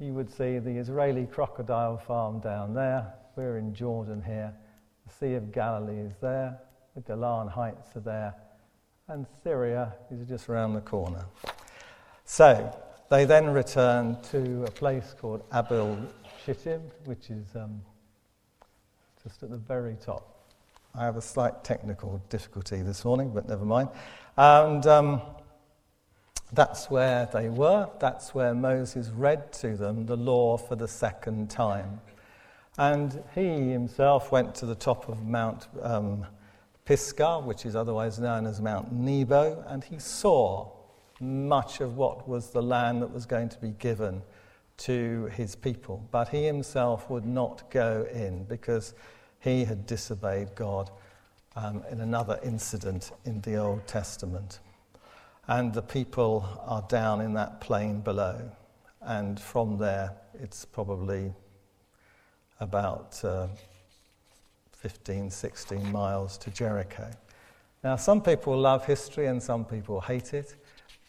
you 0.00 0.14
would 0.14 0.30
see 0.30 0.58
the 0.58 0.70
Israeli 0.70 1.26
crocodile 1.26 1.98
farm 1.98 2.40
down 2.40 2.72
there. 2.72 3.12
We're 3.36 3.58
in 3.58 3.74
Jordan 3.74 4.22
here. 4.22 4.52
The 5.06 5.12
Sea 5.12 5.34
of 5.34 5.52
Galilee 5.52 5.98
is 5.98 6.14
there. 6.22 6.58
The 6.94 7.02
Golan 7.02 7.48
Heights 7.48 7.94
are 7.96 8.00
there. 8.00 8.34
And 9.08 9.26
Syria 9.44 9.92
is 10.10 10.26
just 10.26 10.48
around 10.48 10.72
the 10.72 10.80
corner. 10.80 11.26
So 12.24 12.74
they 13.10 13.26
then 13.26 13.50
return 13.50 14.16
to 14.30 14.64
a 14.64 14.70
place 14.70 15.14
called 15.20 15.42
Abel 15.52 15.98
Shittim, 16.46 16.80
which 17.04 17.28
is 17.28 17.54
um, 17.54 17.82
just 19.22 19.42
at 19.42 19.50
the 19.50 19.58
very 19.58 19.96
top. 20.02 20.46
I 20.94 21.04
have 21.04 21.16
a 21.16 21.22
slight 21.22 21.62
technical 21.62 22.22
difficulty 22.30 22.80
this 22.82 23.04
morning, 23.04 23.32
but 23.34 23.48
never 23.48 23.66
mind. 23.66 23.90
And 24.38 24.86
um, 24.86 25.20
that's 26.52 26.90
where 26.90 27.28
they 27.32 27.48
were. 27.48 27.88
That's 27.98 28.34
where 28.34 28.54
Moses 28.54 29.08
read 29.08 29.52
to 29.54 29.76
them 29.76 30.06
the 30.06 30.16
law 30.16 30.56
for 30.56 30.74
the 30.74 30.88
second 30.88 31.50
time. 31.50 32.00
And 32.78 33.22
he 33.34 33.70
himself 33.70 34.32
went 34.32 34.54
to 34.56 34.66
the 34.66 34.74
top 34.74 35.08
of 35.08 35.24
Mount 35.24 35.68
um, 35.82 36.26
Pisgah, 36.84 37.40
which 37.40 37.66
is 37.66 37.76
otherwise 37.76 38.18
known 38.18 38.46
as 38.46 38.60
Mount 38.60 38.92
Nebo, 38.92 39.64
and 39.68 39.84
he 39.84 39.98
saw 39.98 40.68
much 41.20 41.80
of 41.80 41.96
what 41.96 42.28
was 42.28 42.50
the 42.50 42.62
land 42.62 43.02
that 43.02 43.12
was 43.12 43.26
going 43.26 43.48
to 43.50 43.58
be 43.58 43.70
given 43.72 44.22
to 44.78 45.26
his 45.34 45.54
people. 45.54 46.08
But 46.10 46.28
he 46.30 46.44
himself 46.44 47.10
would 47.10 47.26
not 47.26 47.70
go 47.70 48.06
in 48.12 48.44
because 48.44 48.94
he 49.40 49.64
had 49.64 49.86
disobeyed 49.86 50.54
God 50.54 50.90
um, 51.54 51.84
in 51.90 52.00
another 52.00 52.40
incident 52.42 53.12
in 53.24 53.40
the 53.42 53.56
Old 53.56 53.86
Testament 53.86 54.60
and 55.50 55.74
the 55.74 55.82
people 55.82 56.46
are 56.64 56.82
down 56.82 57.20
in 57.20 57.34
that 57.34 57.60
plain 57.60 58.00
below. 58.00 58.40
And 59.00 59.38
from 59.38 59.78
there, 59.78 60.12
it's 60.40 60.64
probably 60.64 61.32
about 62.60 63.18
uh, 63.24 63.48
15, 64.70 65.28
16 65.28 65.90
miles 65.90 66.38
to 66.38 66.50
Jericho. 66.50 67.10
Now, 67.82 67.96
some 67.96 68.22
people 68.22 68.56
love 68.56 68.86
history 68.86 69.26
and 69.26 69.42
some 69.42 69.64
people 69.64 70.00
hate 70.00 70.34
it, 70.34 70.54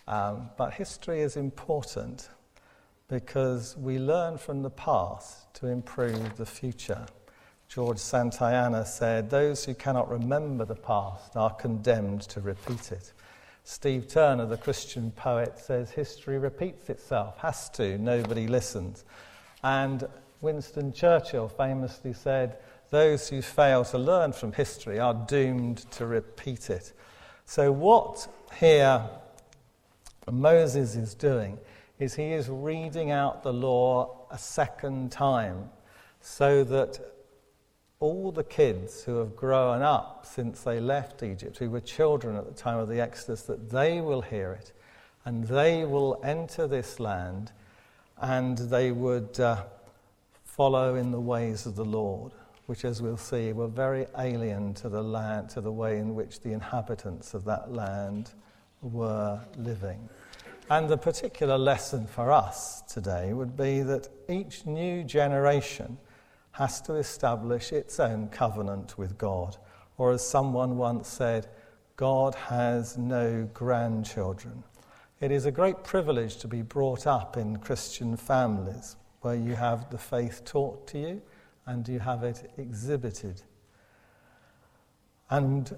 um, 0.07 0.50
but 0.57 0.74
history 0.74 1.21
is 1.21 1.38
important 1.38 2.29
because 3.10 3.77
we 3.77 4.00
learn 4.00 4.39
from 4.39 4.63
the 4.63 4.71
past 4.71 5.53
to 5.55 5.67
improve 5.67 6.36
the 6.38 6.48
future. 6.48 7.05
George 7.67 8.00
Santayana 8.00 8.88
said, 8.88 9.29
Those 9.29 9.65
who 9.65 9.75
cannot 9.75 10.10
remember 10.10 10.65
the 10.65 10.74
past 10.74 11.36
are 11.36 11.53
condemned 11.53 12.21
to 12.21 12.41
repeat 12.41 12.91
it. 12.91 13.13
Steve 13.63 14.07
Turner, 14.07 14.45
the 14.45 14.57
Christian 14.57 15.11
poet, 15.11 15.57
says 15.59 15.91
history 15.91 16.37
repeats 16.37 16.89
itself, 16.89 17.37
has 17.37 17.69
to, 17.69 17.97
nobody 17.97 18.47
listens. 18.47 19.05
And 19.63 20.07
Winston 20.41 20.91
Churchill 20.91 21.47
famously 21.47 22.13
said, 22.13 22.57
Those 22.89 23.29
who 23.29 23.41
fail 23.41 23.85
to 23.85 23.97
learn 23.97 24.33
from 24.33 24.53
history 24.53 24.99
are 24.99 25.13
doomed 25.13 25.89
to 25.91 26.05
repeat 26.05 26.69
it. 26.69 26.93
So, 27.45 27.71
what 27.71 28.27
here 28.59 29.07
Moses 30.29 30.95
is 30.95 31.13
doing 31.13 31.57
is 31.99 32.15
he 32.15 32.33
is 32.33 32.49
reading 32.49 33.11
out 33.11 33.43
the 33.43 33.53
law 33.53 34.25
a 34.31 34.37
second 34.37 35.11
time 35.11 35.69
so 36.19 36.63
that 36.63 36.99
all 38.01 38.31
the 38.31 38.43
kids 38.43 39.03
who 39.03 39.17
have 39.17 39.36
grown 39.36 39.84
up 39.84 40.25
since 40.25 40.62
they 40.62 40.79
left 40.79 41.24
Egypt, 41.24 41.60
who 41.60 41.70
were 41.70 41.79
children 41.79 42.36
at 42.36 42.46
the 42.46 42.53
time 42.53 42.79
of 42.79 42.89
the 42.89 43.00
Exodus, 43.00 43.43
that 43.43 43.70
they 43.70 44.01
will 44.01 44.22
hear 44.22 44.51
it 44.51 44.74
and 45.24 45.48
they 45.48 45.86
will 45.86 46.20
enter 46.24 46.67
this 46.67 47.00
land 47.00 47.51
and 48.20 48.58
they 48.58 48.91
would 48.91 49.39
uh, 49.39 49.63
follow 50.43 50.96
in 50.96 51.12
the 51.12 51.20
ways 51.20 51.67
of 51.67 51.75
the 51.75 51.86
Lord, 51.86 52.31
which, 52.65 52.86
as 52.86 53.01
we'll 53.01 53.17
see, 53.17 53.53
were 53.53 53.67
very 53.67 54.08
alien 54.17 54.74
to 54.75 54.89
the 54.89 55.01
land, 55.01 55.50
to 55.51 55.62
the 55.62 55.72
way 55.72 56.00
in 56.00 56.15
which 56.15 56.41
the 56.41 56.51
inhabitants 56.51 57.36
of 57.36 57.46
that 57.46 57.72
land 57.72 58.31
were 58.81 59.39
living. 59.58 60.10
And 60.72 60.89
the 60.89 60.98
particular 60.98 61.58
lesson 61.58 62.08
for 62.08 62.31
us 62.31 62.81
today 62.81 63.34
would 63.34 63.55
be 63.55 63.81
that 63.81 64.08
each 64.27 64.65
new 64.65 65.03
generation 65.03 65.98
has 66.53 66.81
to 66.81 66.96
establish 66.96 67.72
its 67.72 68.00
own 68.00 68.27
covenant 68.29 68.98
with 68.98 69.17
God. 69.17 69.58
Or, 69.98 70.12
as 70.12 70.25
someone 70.25 70.77
once 70.77 71.08
said, 71.08 71.48
God 71.96 72.36
has 72.36 72.98
no 72.98 73.48
grandchildren. 73.53 74.63
It 75.20 75.31
is 75.31 75.46
a 75.46 75.51
great 75.51 75.84
privilege 75.84 76.38
to 76.38 76.48
be 76.48 76.63
brought 76.63 77.05
up 77.05 77.38
in 77.38 77.58
Christian 77.58 78.17
families 78.17 78.96
where 79.22 79.36
you 79.36 79.53
have 79.53 79.89
the 79.91 79.98
faith 79.98 80.43
taught 80.43 80.88
to 80.88 80.98
you 80.98 81.22
and 81.67 81.88
you 81.88 82.00
have 82.00 82.24
it 82.24 82.51
exhibited. 82.58 83.43
And 85.29 85.77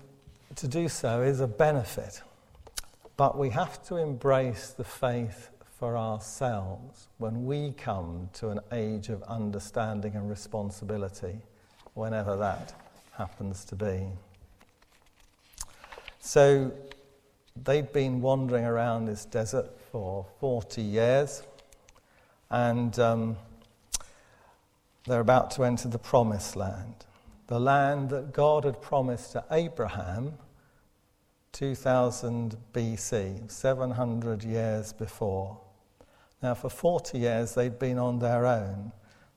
to 0.55 0.67
do 0.67 0.87
so 0.87 1.21
is 1.21 1.41
a 1.41 1.47
benefit. 1.47 2.21
But 3.17 3.37
we 3.37 3.49
have 3.49 3.83
to 3.87 3.97
embrace 3.97 4.69
the 4.69 4.83
faith 4.83 5.49
for 5.83 5.97
ourselves 5.97 7.09
when 7.17 7.45
we 7.45 7.73
come 7.73 8.29
to 8.31 8.47
an 8.47 8.59
age 8.71 9.09
of 9.09 9.21
understanding 9.23 10.15
and 10.15 10.29
responsibility, 10.29 11.35
whenever 11.93 12.37
that 12.37 12.73
happens 13.11 13.65
to 13.65 13.75
be. 13.75 14.07
So 16.21 16.71
they'd 17.65 17.91
been 17.91 18.21
wandering 18.21 18.63
around 18.63 19.07
this 19.07 19.25
desert 19.25 19.77
for 19.91 20.25
40 20.39 20.81
years, 20.81 21.43
and 22.49 22.97
um, 22.97 23.35
they're 25.05 25.19
about 25.19 25.51
to 25.51 25.65
enter 25.65 25.89
the 25.89 25.99
promised 25.99 26.55
land. 26.55 26.95
The 27.47 27.59
land 27.59 28.09
that 28.11 28.31
God 28.31 28.63
had 28.63 28.81
promised 28.81 29.33
to 29.33 29.43
Abraham 29.51 30.35
2000 31.51 32.55
BC, 32.73 33.51
700 33.51 34.45
years 34.45 34.93
before. 34.93 35.59
Now, 36.43 36.53
for 36.53 36.69
40 36.69 37.19
years, 37.19 37.55
they'd 37.55 37.79
been 37.79 37.97
on 37.97 38.19
their 38.19 38.45
own. 38.45 38.91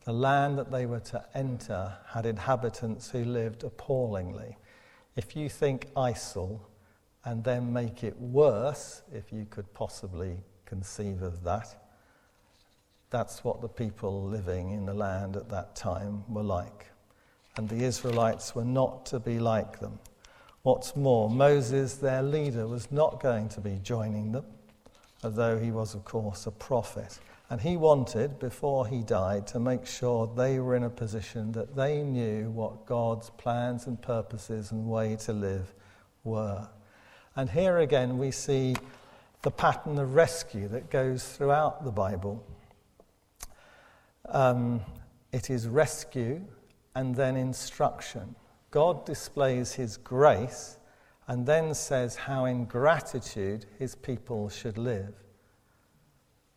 The 0.05 0.13
land 0.13 0.59
that 0.59 0.73
they 0.73 0.87
were 0.87 1.01
to 1.01 1.25
enter 1.35 1.97
had 2.09 2.27
inhabitants 2.27 3.09
who 3.11 3.25
lived 3.25 3.63
appallingly. 3.63 4.57
If 5.15 5.37
you 5.37 5.49
think 5.49 5.87
ISIL 5.95 6.59
and 7.25 7.45
then 7.45 7.73
make 7.73 8.03
it 8.03 8.21
worse, 8.21 9.03
if 9.13 9.33
you 9.33 9.47
could 9.49 9.73
possibly 9.73 10.39
conceive 10.65 11.23
of 11.23 11.45
that, 11.45 11.77
that's 13.11 13.45
what 13.45 13.61
the 13.61 13.69
people 13.69 14.25
living 14.25 14.73
in 14.73 14.85
the 14.85 14.95
land 14.95 15.37
at 15.37 15.49
that 15.51 15.77
time 15.77 16.25
were 16.29 16.43
like. 16.43 16.87
And 17.57 17.69
the 17.69 17.85
Israelites 17.85 18.57
were 18.57 18.65
not 18.65 19.07
to 19.07 19.21
be 19.21 19.39
like 19.39 19.79
them. 19.79 20.01
What's 20.63 20.97
more, 20.97 21.31
Moses, 21.31 21.95
their 21.95 22.25
leader, 22.25 22.67
was 22.67 22.91
not 22.91 23.23
going 23.23 23.49
to 23.51 23.61
be 23.61 23.79
joining 23.81 24.33
them 24.33 24.45
although 25.23 25.59
he 25.59 25.71
was, 25.71 25.95
of 25.95 26.05
course, 26.05 26.47
a 26.47 26.51
prophet. 26.51 27.19
And 27.49 27.61
he 27.61 27.77
wanted, 27.77 28.39
before 28.39 28.87
he 28.89 29.03
died, 29.03 29.47
to 29.49 29.61
make 29.61 29.87
sure 29.87 30.27
they 30.27 30.59
were 30.59 30.75
in 30.75 30.83
a 30.83 30.91
position 30.91 31.53
that 31.53 31.77
they 31.77 32.03
knew 32.03 32.51
what 32.51 32.87
God's 32.87 33.31
plans 33.31 33.87
and 33.87 34.01
purposes 34.01 34.73
and 34.73 34.89
way 34.89 35.17
to 35.17 35.33
live 35.33 35.73
were. 36.25 36.69
And 37.37 37.49
here 37.49 37.79
again, 37.79 38.19
we 38.19 38.33
see 38.33 38.75
the 39.43 39.51
pattern 39.51 39.99
of 39.99 40.15
rescue 40.15 40.67
that 40.69 40.91
goes 40.91 41.25
throughout 41.25 41.85
the 41.85 41.93
Bible. 41.93 42.45
Um, 44.29 44.81
it 45.33 45.51
is 45.51 45.69
rescue 45.69 46.43
and 46.97 47.15
then 47.15 47.37
instruction. 47.37 48.35
God 48.73 49.07
displays 49.07 49.75
his 49.75 49.97
grace 49.99 50.79
and 51.29 51.47
then 51.47 51.75
says 51.75 52.17
how 52.17 52.45
in 52.45 52.65
gratitude 52.65 53.67
his 53.79 53.95
people 53.95 54.49
should 54.49 54.79
live. 54.79 55.15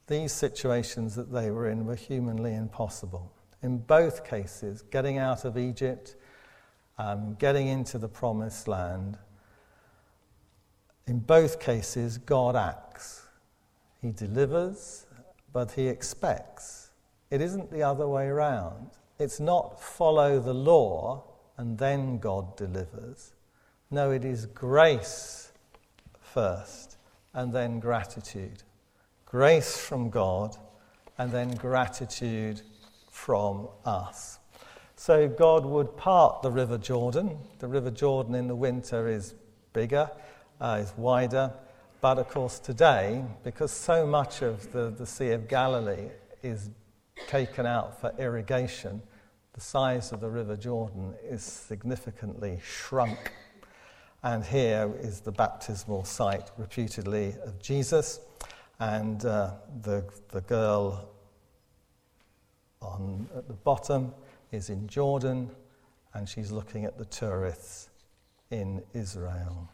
These 0.07 0.31
situations 0.31 1.15
that 1.15 1.31
they 1.31 1.51
were 1.51 1.69
in 1.69 1.85
were 1.85 1.95
humanly 1.95 2.53
impossible. 2.55 3.31
In 3.61 3.79
both 3.79 4.23
cases, 4.23 4.81
getting 4.81 5.17
out 5.17 5.45
of 5.45 5.57
Egypt, 5.57 6.15
um, 6.97 7.35
getting 7.39 7.67
into 7.67 7.97
the 7.97 8.07
promised 8.07 8.67
land, 8.67 9.17
in 11.07 11.19
both 11.19 11.59
cases, 11.59 12.19
God 12.19 12.55
acts. 12.55 13.25
He 14.01 14.11
delivers, 14.11 15.07
but 15.51 15.71
he 15.71 15.87
expects. 15.87 16.91
It 17.31 17.41
isn't 17.41 17.71
the 17.71 17.83
other 17.83 18.07
way 18.07 18.27
around. 18.27 18.91
It's 19.17 19.39
not 19.39 19.81
follow 19.81 20.39
the 20.39 20.53
law 20.53 21.23
and 21.57 21.77
then 21.77 22.19
God 22.19 22.55
delivers. 22.55 23.33
No, 23.91 24.11
it 24.11 24.23
is 24.23 24.45
grace 24.45 25.51
first 26.21 26.97
and 27.33 27.51
then 27.51 27.79
gratitude. 27.79 28.61
Grace 29.25 29.77
from 29.77 30.11
God 30.11 30.55
and 31.17 31.31
then 31.31 31.55
gratitude 31.55 32.61
from 33.09 33.67
us. 33.85 34.37
So 34.95 35.27
God 35.27 35.65
would 35.65 35.97
part 35.97 36.43
the 36.43 36.51
River 36.51 36.77
Jordan. 36.77 37.35
The 37.57 37.67
River 37.67 37.89
Jordan 37.89 38.35
in 38.35 38.47
the 38.47 38.55
winter 38.55 39.07
is 39.07 39.33
bigger, 39.73 40.11
uh, 40.61 40.81
is 40.83 40.93
wider. 40.95 41.51
But 41.99 42.19
of 42.19 42.27
course, 42.29 42.59
today, 42.59 43.25
because 43.43 43.71
so 43.71 44.05
much 44.05 44.43
of 44.43 44.71
the, 44.71 44.91
the 44.91 45.07
Sea 45.07 45.31
of 45.31 45.47
Galilee 45.47 46.09
is 46.43 46.69
taken 47.27 47.65
out 47.65 47.99
for 47.99 48.13
irrigation, 48.19 49.01
the 49.53 49.61
size 49.61 50.11
of 50.11 50.19
the 50.19 50.29
River 50.29 50.55
Jordan 50.55 51.15
is 51.23 51.41
significantly 51.41 52.59
shrunk 52.63 53.31
and 54.23 54.43
here 54.43 54.91
is 54.99 55.21
the 55.21 55.31
baptismal 55.31 56.03
site, 56.03 56.51
reputedly, 56.57 57.35
of 57.45 57.61
Jesus. 57.61 58.19
And 58.79 59.23
uh, 59.25 59.51
the, 59.81 60.03
the 60.29 60.41
girl 60.41 61.09
on, 62.81 63.27
at 63.35 63.47
the 63.47 63.53
bottom 63.53 64.13
is 64.51 64.69
in 64.69 64.87
Jordan, 64.87 65.49
and 66.13 66.27
she's 66.27 66.51
looking 66.51 66.85
at 66.85 66.97
the 66.97 67.05
tourists 67.05 67.89
in 68.51 68.81
Israel. 68.93 69.69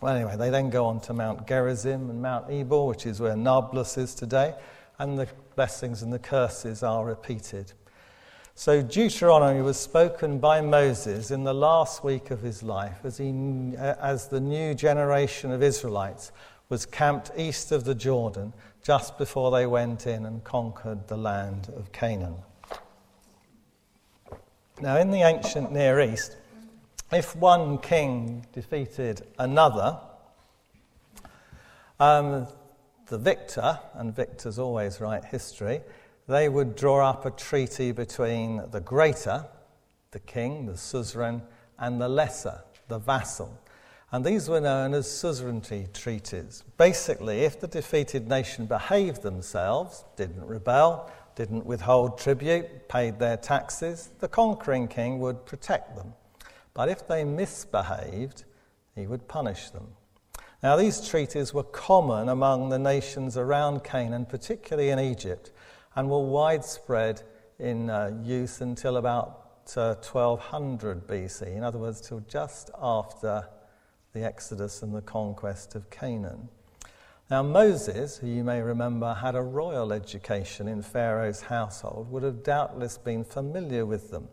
Well, 0.00 0.14
anyway, 0.14 0.36
they 0.36 0.50
then 0.50 0.70
go 0.70 0.86
on 0.86 1.00
to 1.02 1.12
Mount 1.12 1.46
Gerizim 1.46 2.10
and 2.10 2.20
Mount 2.20 2.50
Ebal, 2.50 2.86
which 2.86 3.06
is 3.06 3.20
where 3.20 3.36
Nablus 3.36 3.96
is 3.96 4.14
today, 4.14 4.54
and 4.98 5.18
the 5.18 5.28
blessings 5.54 6.02
and 6.02 6.12
the 6.12 6.18
curses 6.18 6.82
are 6.82 7.04
repeated. 7.04 7.72
So, 8.58 8.80
Deuteronomy 8.80 9.60
was 9.60 9.76
spoken 9.76 10.38
by 10.38 10.62
Moses 10.62 11.30
in 11.30 11.44
the 11.44 11.52
last 11.52 12.02
week 12.02 12.30
of 12.30 12.40
his 12.40 12.62
life 12.62 13.04
as, 13.04 13.18
he, 13.18 13.74
as 13.76 14.28
the 14.28 14.40
new 14.40 14.72
generation 14.72 15.52
of 15.52 15.62
Israelites 15.62 16.32
was 16.70 16.86
camped 16.86 17.30
east 17.36 17.70
of 17.70 17.84
the 17.84 17.94
Jordan 17.94 18.54
just 18.82 19.18
before 19.18 19.50
they 19.50 19.66
went 19.66 20.06
in 20.06 20.24
and 20.24 20.42
conquered 20.42 21.06
the 21.06 21.18
land 21.18 21.70
of 21.76 21.92
Canaan. 21.92 22.36
Now, 24.80 24.96
in 24.96 25.10
the 25.10 25.20
ancient 25.20 25.70
Near 25.70 26.00
East, 26.00 26.38
if 27.12 27.36
one 27.36 27.76
king 27.76 28.46
defeated 28.54 29.20
another, 29.38 29.98
um, 32.00 32.46
the 33.08 33.18
victor, 33.18 33.78
and 33.92 34.16
victors 34.16 34.58
always 34.58 34.98
write 34.98 35.26
history, 35.26 35.82
they 36.28 36.48
would 36.48 36.76
draw 36.76 37.08
up 37.08 37.24
a 37.24 37.30
treaty 37.30 37.92
between 37.92 38.62
the 38.70 38.80
greater, 38.80 39.46
the 40.10 40.18
king, 40.20 40.66
the 40.66 40.76
suzerain, 40.76 41.42
and 41.78 42.00
the 42.00 42.08
lesser, 42.08 42.62
the 42.88 42.98
vassal. 42.98 43.58
And 44.12 44.24
these 44.24 44.48
were 44.48 44.60
known 44.60 44.94
as 44.94 45.10
suzerainty 45.10 45.88
treaties. 45.92 46.64
Basically, 46.78 47.40
if 47.44 47.60
the 47.60 47.66
defeated 47.66 48.28
nation 48.28 48.66
behaved 48.66 49.22
themselves, 49.22 50.04
didn't 50.16 50.46
rebel, 50.46 51.10
didn't 51.34 51.66
withhold 51.66 52.18
tribute, 52.18 52.88
paid 52.88 53.18
their 53.18 53.36
taxes, 53.36 54.10
the 54.20 54.28
conquering 54.28 54.88
king 54.88 55.18
would 55.18 55.44
protect 55.44 55.96
them. 55.96 56.14
But 56.72 56.88
if 56.88 57.06
they 57.06 57.24
misbehaved, 57.24 58.44
he 58.94 59.06
would 59.06 59.28
punish 59.28 59.70
them. 59.70 59.88
Now, 60.62 60.76
these 60.76 61.06
treaties 61.06 61.52
were 61.52 61.62
common 61.62 62.28
among 62.28 62.70
the 62.70 62.78
nations 62.78 63.36
around 63.36 63.84
Canaan, 63.84 64.24
particularly 64.24 64.90
in 64.90 64.98
Egypt, 64.98 65.52
and 65.96 66.08
were 66.08 66.20
widespread 66.20 67.22
in 67.58 67.90
uh, 67.90 68.12
use 68.22 68.60
until 68.60 68.98
about 68.98 69.42
uh, 69.76 69.94
1200 69.94 71.06
BC, 71.06 71.56
in 71.56 71.64
other 71.64 71.78
words, 71.78 72.00
till 72.00 72.20
just 72.28 72.70
after 72.80 73.48
the 74.12 74.24
Exodus 74.24 74.82
and 74.82 74.94
the 74.94 75.02
conquest 75.02 75.74
of 75.74 75.90
Canaan. 75.90 76.48
Now, 77.28 77.42
Moses, 77.42 78.18
who 78.18 78.28
you 78.28 78.44
may 78.44 78.62
remember 78.62 79.14
had 79.14 79.34
a 79.34 79.42
royal 79.42 79.92
education 79.92 80.68
in 80.68 80.82
Pharaoh's 80.82 81.40
household, 81.40 82.10
would 82.12 82.22
have 82.22 82.44
doubtless 82.44 82.98
been 82.98 83.24
familiar 83.24 83.84
with 83.84 84.12
them. 84.12 84.28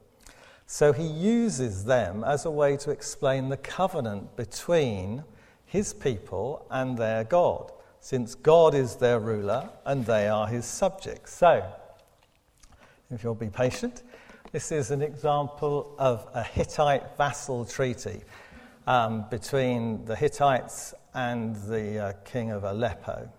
So 0.67 0.93
he 0.93 1.06
uses 1.06 1.86
them 1.86 2.23
as 2.23 2.45
a 2.45 2.52
way 2.52 2.78
to 2.78 2.91
explain 2.91 3.49
the 3.49 3.58
covenant 3.58 4.36
between 4.36 5.23
his 5.65 5.93
people 5.93 6.67
and 6.69 6.97
their 6.97 7.23
God, 7.23 7.71
since 8.04 8.36
God 8.36 8.76
is 8.76 8.98
their 8.98 9.18
ruler 9.18 9.70
and 9.86 10.06
they 10.06 10.28
are 10.28 10.46
his 10.46 10.66
subjects. 10.66 11.34
So, 11.34 11.63
if 13.10 13.24
you'll 13.24 13.34
be 13.34 13.48
patient, 13.48 14.04
this 14.52 14.74
is 14.74 14.92
an 14.92 15.02
example 15.02 15.96
of 15.98 16.28
a 16.34 16.44
Hittite 16.44 17.16
vassal 17.16 17.63
treaty 17.63 18.24
um, 18.88 19.24
between 19.32 20.04
the 20.04 20.18
Hittites 20.18 20.94
and 21.13 21.56
the 21.70 21.98
uh, 21.98 22.13
king 22.26 22.52
of 22.52 22.66
Aleppo. 22.66 23.32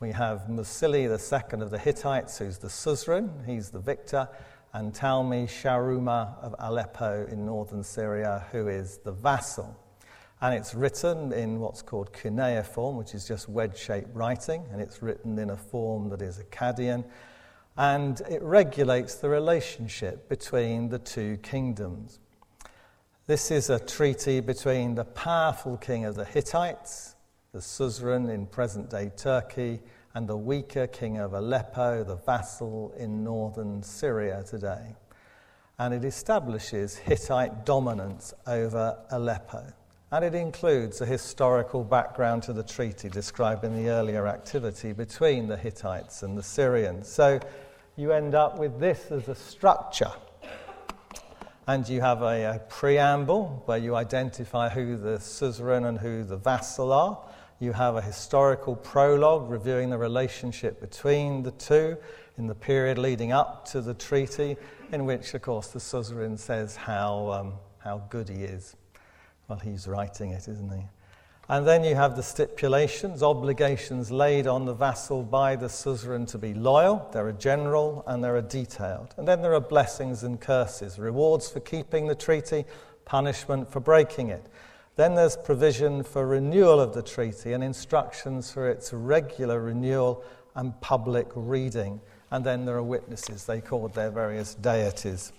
We 0.00 0.10
have 0.10 0.48
Mursili 0.48 1.04
II 1.04 1.62
of 1.62 1.70
the 1.70 1.78
Hittites, 1.78 2.36
who's 2.38 2.58
the 2.58 2.68
suzerain, 2.68 3.30
he's 3.46 3.70
the 3.70 3.78
victor, 3.78 4.28
and 4.72 4.92
Talmi 4.92 5.44
Sharuma 5.44 6.36
of 6.42 6.56
Aleppo 6.58 7.28
in 7.30 7.46
northern 7.46 7.84
Syria, 7.84 8.44
who 8.50 8.66
is 8.66 8.98
the 8.98 9.12
vassal. 9.12 9.78
And 10.42 10.54
it's 10.54 10.74
written 10.74 11.32
in 11.32 11.60
what's 11.60 11.82
called 11.82 12.12
cuneiform, 12.14 12.96
which 12.96 13.14
is 13.14 13.28
just 13.28 13.48
wedge 13.48 13.76
shaped 13.76 14.14
writing, 14.14 14.64
and 14.72 14.80
it's 14.80 15.02
written 15.02 15.38
in 15.38 15.50
a 15.50 15.56
form 15.56 16.08
that 16.08 16.22
is 16.22 16.38
Akkadian. 16.38 17.04
And 17.76 18.20
it 18.28 18.42
regulates 18.42 19.16
the 19.16 19.28
relationship 19.28 20.28
between 20.28 20.88
the 20.88 20.98
two 20.98 21.36
kingdoms. 21.38 22.20
This 23.26 23.50
is 23.50 23.68
a 23.70 23.78
treaty 23.78 24.40
between 24.40 24.94
the 24.94 25.04
powerful 25.04 25.76
king 25.76 26.04
of 26.06 26.14
the 26.14 26.24
Hittites, 26.24 27.16
the 27.52 27.60
suzerain 27.60 28.30
in 28.30 28.46
present 28.46 28.90
day 28.90 29.12
Turkey, 29.16 29.80
and 30.14 30.26
the 30.26 30.36
weaker 30.36 30.86
king 30.86 31.18
of 31.18 31.34
Aleppo, 31.34 32.02
the 32.02 32.16
vassal 32.16 32.92
in 32.96 33.22
northern 33.22 33.82
Syria 33.82 34.42
today. 34.48 34.96
And 35.78 35.94
it 35.94 36.04
establishes 36.04 36.96
Hittite 36.96 37.64
dominance 37.64 38.34
over 38.46 38.98
Aleppo. 39.10 39.72
And 40.12 40.24
it 40.24 40.34
includes 40.34 41.00
a 41.00 41.06
historical 41.06 41.84
background 41.84 42.42
to 42.44 42.52
the 42.52 42.64
treaty 42.64 43.08
describing 43.08 43.76
the 43.76 43.90
earlier 43.90 44.26
activity 44.26 44.92
between 44.92 45.46
the 45.46 45.56
Hittites 45.56 46.24
and 46.24 46.36
the 46.36 46.42
Syrians. 46.42 47.06
So 47.06 47.38
you 47.94 48.10
end 48.10 48.34
up 48.34 48.58
with 48.58 48.80
this 48.80 49.12
as 49.12 49.28
a 49.28 49.36
structure 49.36 50.10
and 51.68 51.88
you 51.88 52.00
have 52.00 52.22
a, 52.22 52.56
a, 52.56 52.58
preamble 52.68 53.62
where 53.66 53.78
you 53.78 53.94
identify 53.94 54.68
who 54.68 54.96
the 54.96 55.20
suzerain 55.20 55.84
and 55.84 55.98
who 56.00 56.24
the 56.24 56.36
vassal 56.36 56.92
are. 56.92 57.16
You 57.60 57.72
have 57.72 57.94
a 57.94 58.02
historical 58.02 58.74
prologue 58.74 59.48
reviewing 59.48 59.90
the 59.90 59.98
relationship 59.98 60.80
between 60.80 61.44
the 61.44 61.52
two 61.52 61.96
in 62.36 62.48
the 62.48 62.54
period 62.56 62.98
leading 62.98 63.30
up 63.30 63.66
to 63.66 63.80
the 63.80 63.94
treaty, 63.94 64.56
in 64.90 65.04
which, 65.04 65.34
of 65.34 65.42
course, 65.42 65.68
the 65.68 65.78
suzerain 65.78 66.36
says 66.36 66.74
how, 66.74 67.30
um, 67.30 67.52
how 67.78 67.98
good 68.10 68.28
he 68.28 68.42
is. 68.42 68.74
Well, 69.50 69.58
he's 69.58 69.88
writing 69.88 70.30
it, 70.30 70.46
isn't 70.46 70.70
he? 70.70 70.84
And 71.48 71.66
then 71.66 71.82
you 71.82 71.96
have 71.96 72.14
the 72.14 72.22
stipulations, 72.22 73.20
obligations 73.20 74.12
laid 74.12 74.46
on 74.46 74.64
the 74.64 74.72
vassal 74.72 75.24
by 75.24 75.56
the 75.56 75.68
suzerain 75.68 76.26
to 76.26 76.38
be 76.38 76.54
loyal. 76.54 77.10
There 77.12 77.26
are 77.26 77.32
general 77.32 78.04
and 78.06 78.22
there 78.22 78.36
are 78.36 78.42
detailed. 78.42 79.12
And 79.16 79.26
then 79.26 79.42
there 79.42 79.52
are 79.54 79.60
blessings 79.60 80.22
and 80.22 80.40
curses, 80.40 81.00
rewards 81.00 81.50
for 81.50 81.58
keeping 81.58 82.06
the 82.06 82.14
treaty, 82.14 82.64
punishment 83.04 83.72
for 83.72 83.80
breaking 83.80 84.28
it. 84.28 84.46
Then 84.94 85.16
there's 85.16 85.36
provision 85.36 86.04
for 86.04 86.28
renewal 86.28 86.78
of 86.78 86.94
the 86.94 87.02
treaty 87.02 87.52
and 87.52 87.64
instructions 87.64 88.52
for 88.52 88.70
its 88.70 88.92
regular 88.92 89.60
renewal 89.60 90.22
and 90.54 90.80
public 90.80 91.26
reading. 91.34 92.00
And 92.30 92.46
then 92.46 92.66
there 92.66 92.76
are 92.76 92.84
witnesses. 92.84 93.46
They 93.46 93.60
called 93.60 93.94
their 93.94 94.12
various 94.12 94.54
deities 94.54 95.32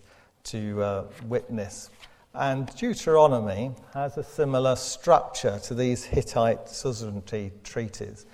to 0.44 0.84
uh, 0.84 1.04
witness. 1.28 1.90
And 2.34 2.74
Deuteronomy 2.78 3.72
has 3.94 4.18
a 4.18 4.24
similar 4.24 4.78
structure 4.78 5.60
to 5.64 5.74
these 5.74 6.06
Hittite 6.06 6.70
suzerainty 6.70 7.52
treaties. 7.64 8.26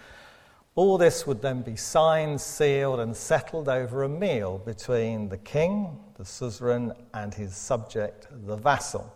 All 0.75 0.99
this 0.99 1.25
would 1.25 1.41
then 1.41 1.63
be 1.63 1.75
signed, 1.75 2.39
sealed, 2.39 2.99
and 2.99 3.17
settled 3.17 3.67
over 3.67 4.03
a 4.03 4.09
meal 4.09 4.59
between 4.59 5.29
the 5.29 5.39
king, 5.39 5.97
the 6.15 6.25
suzerain, 6.25 6.93
and 7.15 7.33
his 7.33 7.55
subject, 7.55 8.27
the 8.45 8.55
vassal. 8.55 9.11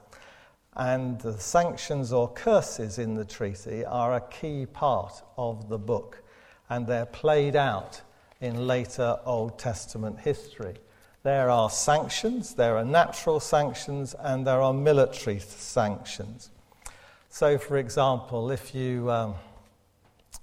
And 0.75 1.21
the 1.21 1.37
sanctions 1.37 2.11
or 2.11 2.33
curses 2.33 2.97
in 2.97 3.13
the 3.13 3.25
treaty 3.25 3.85
are 3.85 4.15
a 4.15 4.21
key 4.21 4.65
part 4.65 5.21
of 5.37 5.69
the 5.69 5.77
book, 5.77 6.23
and 6.71 6.87
they're 6.87 7.05
played 7.05 7.55
out 7.55 8.01
in 8.39 8.65
later 8.65 9.19
Old 9.25 9.59
Testament 9.59 10.19
history. 10.19 10.77
There 11.23 11.51
are 11.51 11.69
sanctions, 11.69 12.55
there 12.55 12.77
are 12.77 12.83
natural 12.83 13.39
sanctions, 13.39 14.15
and 14.17 14.47
there 14.47 14.59
are 14.59 14.73
military 14.73 15.37
sanctions. 15.37 16.49
So, 17.29 17.59
for 17.59 17.77
example, 17.77 18.49
if 18.49 18.73
you 18.73 19.11
um, 19.11 19.35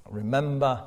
remember 0.09 0.85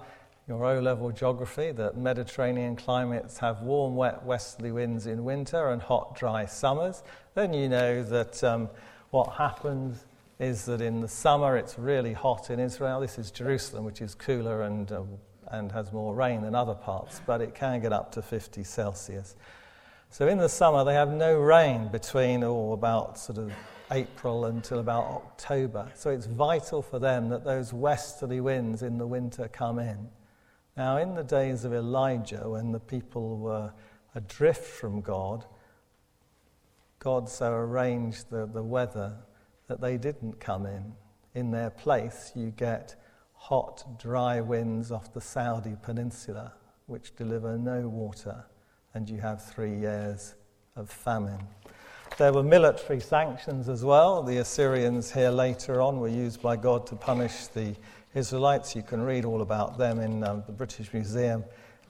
your 0.48 0.64
O 0.64 0.80
level 0.80 1.12
geography 1.12 1.72
that 1.74 1.98
Mediterranean 1.98 2.78
climates 2.78 3.38
have 3.40 3.62
warm, 3.64 3.98
wet 3.98 4.24
westerly 4.24 4.72
winds 4.72 5.08
in 5.08 5.26
winter 5.26 5.72
and 5.72 5.82
hot, 5.82 6.16
dry 6.16 6.46
summers, 6.46 7.04
then 7.36 7.54
you 7.54 7.68
know 7.68 8.02
that 8.02 8.42
um, 8.46 8.70
what 9.10 9.34
happens 9.34 10.06
is 10.40 10.66
that 10.66 10.80
in 10.80 11.02
the 11.02 11.08
summer 11.08 11.58
it's 11.58 11.78
really 11.78 12.14
hot 12.14 12.50
in 12.50 12.62
Israel. 12.62 13.02
This 13.02 13.20
is 13.20 13.30
Jerusalem, 13.30 13.84
which 13.84 14.02
is 14.02 14.16
cooler 14.16 14.62
and, 14.62 14.90
uh, 14.90 15.04
and 15.50 15.70
has 15.74 15.92
more 15.92 16.16
rain 16.16 16.42
than 16.44 16.56
other 16.56 16.76
parts, 16.76 17.22
but 17.26 17.42
it 17.42 17.54
can 17.54 17.82
get 17.82 17.92
up 17.92 18.12
to 18.14 18.22
50 18.22 18.64
Celsius. 18.64 19.36
So 20.13 20.28
in 20.28 20.39
the 20.39 20.50
summer, 20.50 20.84
they 20.84 20.93
have 20.93 21.13
no 21.13 21.39
rain 21.39 21.88
between 21.88 22.43
or 22.43 22.74
about 22.74 23.17
sort 23.17 23.38
of 23.38 23.54
April 23.91 24.43
until 24.43 24.80
about 24.80 25.06
October. 25.06 25.89
So 25.95 26.10
it's 26.10 26.26
vital 26.26 26.82
for 26.82 27.00
them 27.00 27.30
that 27.30 27.45
those 27.45 27.71
westerly 27.71 28.41
winds 28.41 28.84
in 28.84 28.97
the 28.97 29.08
winter 29.08 29.47
come 29.47 29.80
in. 29.80 30.10
Now, 30.76 30.97
in 30.97 31.15
the 31.15 31.24
days 31.24 31.63
of 31.63 31.74
Elijah, 31.74 32.50
when 32.50 32.74
the 32.74 32.80
people 32.80 33.38
were 33.38 33.71
adrift 34.13 34.65
from 34.65 35.00
God, 35.00 35.45
God 37.00 37.30
so 37.30 37.54
arranged 37.54 38.30
the, 38.30 38.45
the 38.45 38.63
weather 38.63 39.15
that 39.69 39.80
they 39.80 39.97
didn't 39.97 40.41
come 40.41 40.65
in. 40.65 40.91
In 41.36 41.52
their 41.52 41.69
place, 41.69 42.34
you 42.36 42.52
get 42.52 43.02
hot, 43.32 43.97
dry 43.97 44.41
winds 44.41 44.91
off 44.91 45.13
the 45.13 45.21
Saudi 45.21 45.78
peninsula, 45.82 46.52
which 46.88 47.15
deliver 47.15 47.58
no 47.58 47.88
water 47.88 48.43
and 48.94 49.10
you 49.10 49.20
have 49.20 49.44
three 49.44 49.76
years 49.76 50.36
of 50.76 50.90
famine. 50.90 51.40
There 52.18 52.34
were 52.34 52.44
military 52.44 53.00
sanctions 53.00 53.70
as 53.70 53.84
well. 53.84 54.22
The 54.22 54.38
Assyrians 54.38 55.12
here 55.12 55.30
later 55.30 55.82
on 55.82 56.00
were 56.00 56.10
used 56.10 56.42
by 56.42 56.56
God 56.56 56.86
to 56.88 56.96
punish 56.96 57.48
the 57.48 57.76
Israelites. 58.14 58.76
You 58.76 58.84
can 58.84 59.02
read 59.02 59.26
all 59.26 59.42
about 59.42 59.78
them 59.78 60.00
in 60.00 60.24
um, 60.24 60.44
the 60.46 60.52
British 60.52 60.94
Museum 60.94 61.44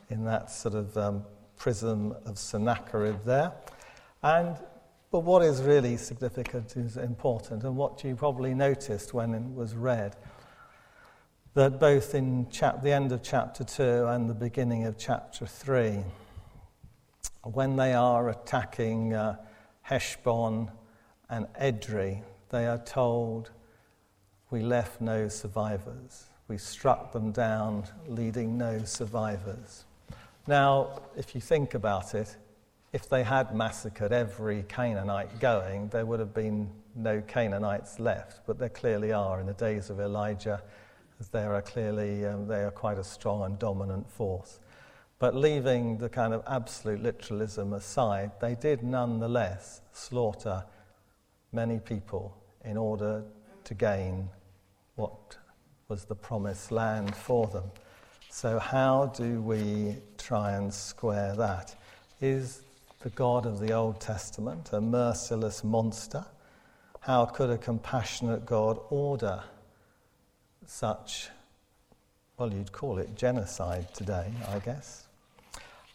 in 0.09 0.23
that 0.25 0.51
sort 0.51 0.75
of 0.75 0.95
um, 0.97 1.23
prism 1.57 2.15
of 2.25 2.37
Sennacherib 2.37 3.23
there. 3.23 3.51
And 4.21 4.57
but 5.11 5.21
what 5.21 5.43
is 5.43 5.61
really 5.61 5.97
significant 5.97 6.77
is 6.77 6.95
important, 6.95 7.65
and 7.65 7.75
what 7.75 8.01
you 8.01 8.15
probably 8.15 8.53
noticed 8.53 9.13
when 9.13 9.33
it 9.33 9.43
was 9.43 9.75
read, 9.75 10.15
that 11.53 11.81
both 11.81 12.15
in 12.15 12.49
chap- 12.49 12.81
the 12.81 12.93
end 12.93 13.11
of 13.11 13.21
chapter 13.21 13.65
2 13.65 14.05
and 14.05 14.29
the 14.29 14.33
beginning 14.33 14.85
of 14.85 14.97
chapter 14.97 15.45
3, 15.45 16.05
when 17.43 17.75
they 17.75 17.93
are 17.93 18.29
attacking 18.29 19.13
uh, 19.13 19.37
Heshbon 19.81 20.69
and 21.29 21.47
Edrei, 21.59 22.21
they 22.49 22.67
are 22.67 22.77
told, 22.77 23.51
We 24.49 24.61
left 24.61 25.01
no 25.01 25.27
survivors. 25.27 26.25
We 26.47 26.57
struck 26.57 27.13
them 27.13 27.31
down, 27.31 27.85
leading 28.07 28.57
no 28.57 28.83
survivors. 28.83 29.85
Now, 30.47 31.01
if 31.15 31.33
you 31.33 31.41
think 31.41 31.73
about 31.73 32.13
it, 32.13 32.35
if 32.93 33.07
they 33.07 33.23
had 33.23 33.55
massacred 33.55 34.11
every 34.11 34.63
Canaanite 34.63 35.39
going, 35.39 35.87
there 35.89 36.05
would 36.05 36.19
have 36.19 36.33
been 36.33 36.69
no 36.95 37.21
Canaanites 37.21 37.99
left. 37.99 38.41
But 38.45 38.59
there 38.59 38.69
clearly 38.69 39.13
are 39.13 39.39
in 39.39 39.45
the 39.45 39.53
days 39.53 39.89
of 39.89 39.99
Elijah, 39.99 40.61
they 41.29 41.43
are 41.43 41.61
clearly 41.61 42.25
um, 42.25 42.47
they 42.47 42.63
are 42.63 42.71
quite 42.71 42.97
a 42.97 43.03
strong 43.03 43.43
and 43.43 43.59
dominant 43.59 44.09
force. 44.09 44.59
But 45.21 45.35
leaving 45.35 45.99
the 45.99 46.09
kind 46.09 46.33
of 46.33 46.41
absolute 46.47 47.03
literalism 47.03 47.73
aside, 47.73 48.31
they 48.41 48.55
did 48.55 48.81
nonetheless 48.81 49.81
slaughter 49.93 50.65
many 51.51 51.77
people 51.77 52.35
in 52.65 52.75
order 52.75 53.23
to 53.65 53.73
gain 53.75 54.29
what 54.95 55.37
was 55.89 56.05
the 56.05 56.15
promised 56.15 56.71
land 56.71 57.15
for 57.15 57.45
them. 57.45 57.69
So, 58.31 58.57
how 58.57 59.13
do 59.15 59.41
we 59.41 59.97
try 60.17 60.53
and 60.53 60.73
square 60.73 61.35
that? 61.35 61.75
Is 62.19 62.63
the 63.01 63.11
God 63.11 63.45
of 63.45 63.59
the 63.59 63.73
Old 63.73 64.01
Testament 64.01 64.71
a 64.73 64.81
merciless 64.81 65.63
monster? 65.63 66.25
How 67.01 67.25
could 67.25 67.51
a 67.51 67.59
compassionate 67.59 68.47
God 68.47 68.79
order 68.89 69.43
such 70.65 71.29
well, 72.41 72.51
you'd 72.51 72.71
call 72.71 72.97
it 72.97 73.15
genocide 73.15 73.93
today, 73.93 74.31
I 74.49 74.57
guess. 74.57 75.07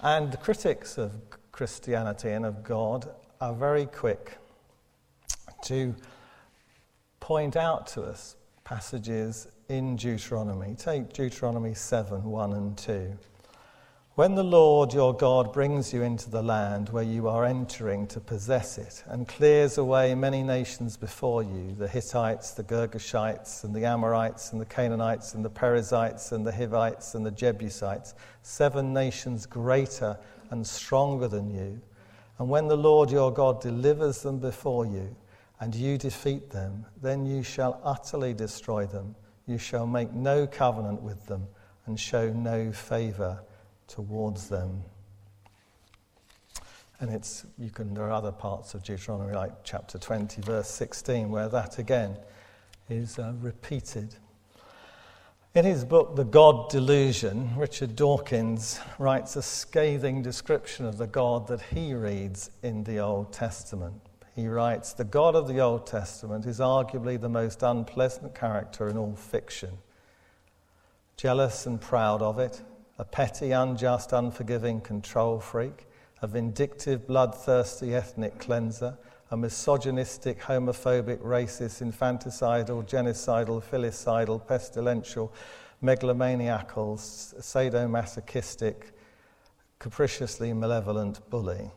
And 0.01 0.31
the 0.31 0.37
critics 0.37 0.99
of 0.99 1.13
Christianity 1.53 2.31
and 2.31 2.45
of 2.45 2.63
God 2.63 3.09
are 3.41 3.55
very 3.55 3.87
quick 3.87 4.39
to 5.65 5.95
point 7.21 7.57
out 7.57 7.87
to 7.89 8.03
us 8.03 8.37
passages 8.65 9.49
in 9.69 9.97
Deuteronomy. 9.97 10.75
Take 10.75 11.13
Deuteronomy 11.13 11.75
7 11.75 12.23
1 12.23 12.53
and 12.53 12.77
2. 12.77 13.19
When 14.17 14.35
the 14.35 14.43
Lord 14.43 14.95
your 14.95 15.13
God 15.13 15.53
brings 15.53 15.93
you 15.93 16.01
into 16.01 16.31
the 16.31 16.43
land 16.43 16.89
where 16.89 17.03
you 17.03 17.29
are 17.29 17.45
entering 17.45 18.07
to 18.07 18.19
possess 18.19 18.79
it, 18.79 19.05
and 19.09 19.29
clears 19.29 19.77
away 19.77 20.15
many 20.15 20.43
nations 20.43 20.97
before 20.97 21.43
you 21.43 21.75
the 21.75 21.87
Hittites, 21.87 22.53
the 22.53 22.63
Girgashites, 22.63 23.63
and 23.63 23.75
the 23.75 23.85
Amorites, 23.85 24.53
and 24.53 24.61
the 24.61 24.65
Canaanites, 24.65 25.35
and 25.35 25.45
the 25.45 25.51
Perizzites, 25.51 26.33
and 26.33 26.47
the 26.47 26.53
Hivites, 26.53 27.15
and 27.15 27.27
the 27.27 27.31
Jebusites, 27.31 28.15
seven 28.41 28.95
nations 28.95 29.45
greater 29.45 30.17
and 30.49 30.67
stronger 30.67 31.29
than 31.29 31.51
you. 31.51 31.79
And 32.39 32.49
when 32.49 32.69
the 32.69 32.75
Lord 32.79 33.11
your 33.11 33.31
God 33.31 33.61
delivers 33.61 34.23
them 34.23 34.39
before 34.39 34.87
you, 34.87 35.15
and 35.61 35.75
you 35.75 35.99
defeat 35.99 36.49
them, 36.49 36.87
then 37.03 37.27
you 37.27 37.43
shall 37.43 37.83
utterly 37.85 38.33
destroy 38.33 38.87
them. 38.87 39.15
You 39.47 39.59
shall 39.59 39.87
make 39.87 40.15
no 40.15 40.47
covenant 40.47 41.03
with 41.03 41.27
them, 41.27 41.47
and 41.85 42.01
show 42.01 42.31
no 42.31 42.73
favour 42.73 43.43
towards 43.87 44.49
them. 44.49 44.83
And 47.01 47.11
it's, 47.11 47.45
you 47.59 47.71
can, 47.71 47.93
there 47.93 48.05
are 48.05 48.13
other 48.13 48.33
parts 48.33 48.75
of 48.75 48.83
Deuteronomy, 48.83 49.35
like 49.35 49.53
chapter 49.65 49.99
20, 49.99 50.41
verse 50.43 50.69
16, 50.69 51.31
where 51.31 51.49
that 51.49 51.79
again 51.79 52.17
is 52.89 53.19
uh, 53.19 53.35
repeated. 53.41 54.15
In 55.55 55.65
his 55.65 55.85
book, 55.85 56.17
The 56.17 56.25
God 56.25 56.71
Delusion, 56.71 57.51
Richard 57.57 57.97
Dawkins 57.97 58.79
writes 58.99 59.37
a 59.37 59.43
scathing 59.43 60.23
description 60.23 60.85
of 60.85 60.99
the 60.99 61.07
God 61.07 61.47
that 61.49 61.63
he 61.63 61.95
reads 61.95 62.51
in 62.63 62.85
the 62.85 62.99
Old 62.99 63.33
Testament. 63.33 64.03
He 64.35 64.49
writes, 64.49 64.93
The 64.93 65.05
God 65.05 65.35
of 65.35 65.49
the 65.49 65.61
Old 65.61 65.87
Testament 65.87 66.45
is 66.45 66.61
arguably 66.61 67.19
the 67.19 67.31
most 67.31 67.63
unpleasant 67.63 68.35
character 68.35 68.89
in 68.89 68.99
all 68.99 69.17
fiction. 69.17 69.79
Jealous 71.17 71.65
and 71.65 71.81
proud 71.81 72.21
of 72.21 72.39
it, 72.39 72.61
a 72.99 73.05
petty, 73.05 73.53
unjust, 73.53 74.13
unforgiving 74.13 74.81
control 74.81 75.39
freak, 75.41 75.87
a 76.23 76.27
vindictive, 76.27 77.07
bloodthirsty 77.07 77.95
ethnic 77.95 78.39
cleanser, 78.39 78.97
a 79.31 79.37
misogynistic, 79.37 80.41
homophobic, 80.41 81.19
racist, 81.19 81.83
infanticidal, 81.83 82.87
genocidal, 82.87 83.63
filicidal, 83.63 84.41
pestilential, 84.47 85.31
megalomaniacal, 85.83 86.97
sadomasochistic, 86.97 88.77
capriciously 89.79 90.53
malevolent 90.53 91.29
bully. 91.29 91.71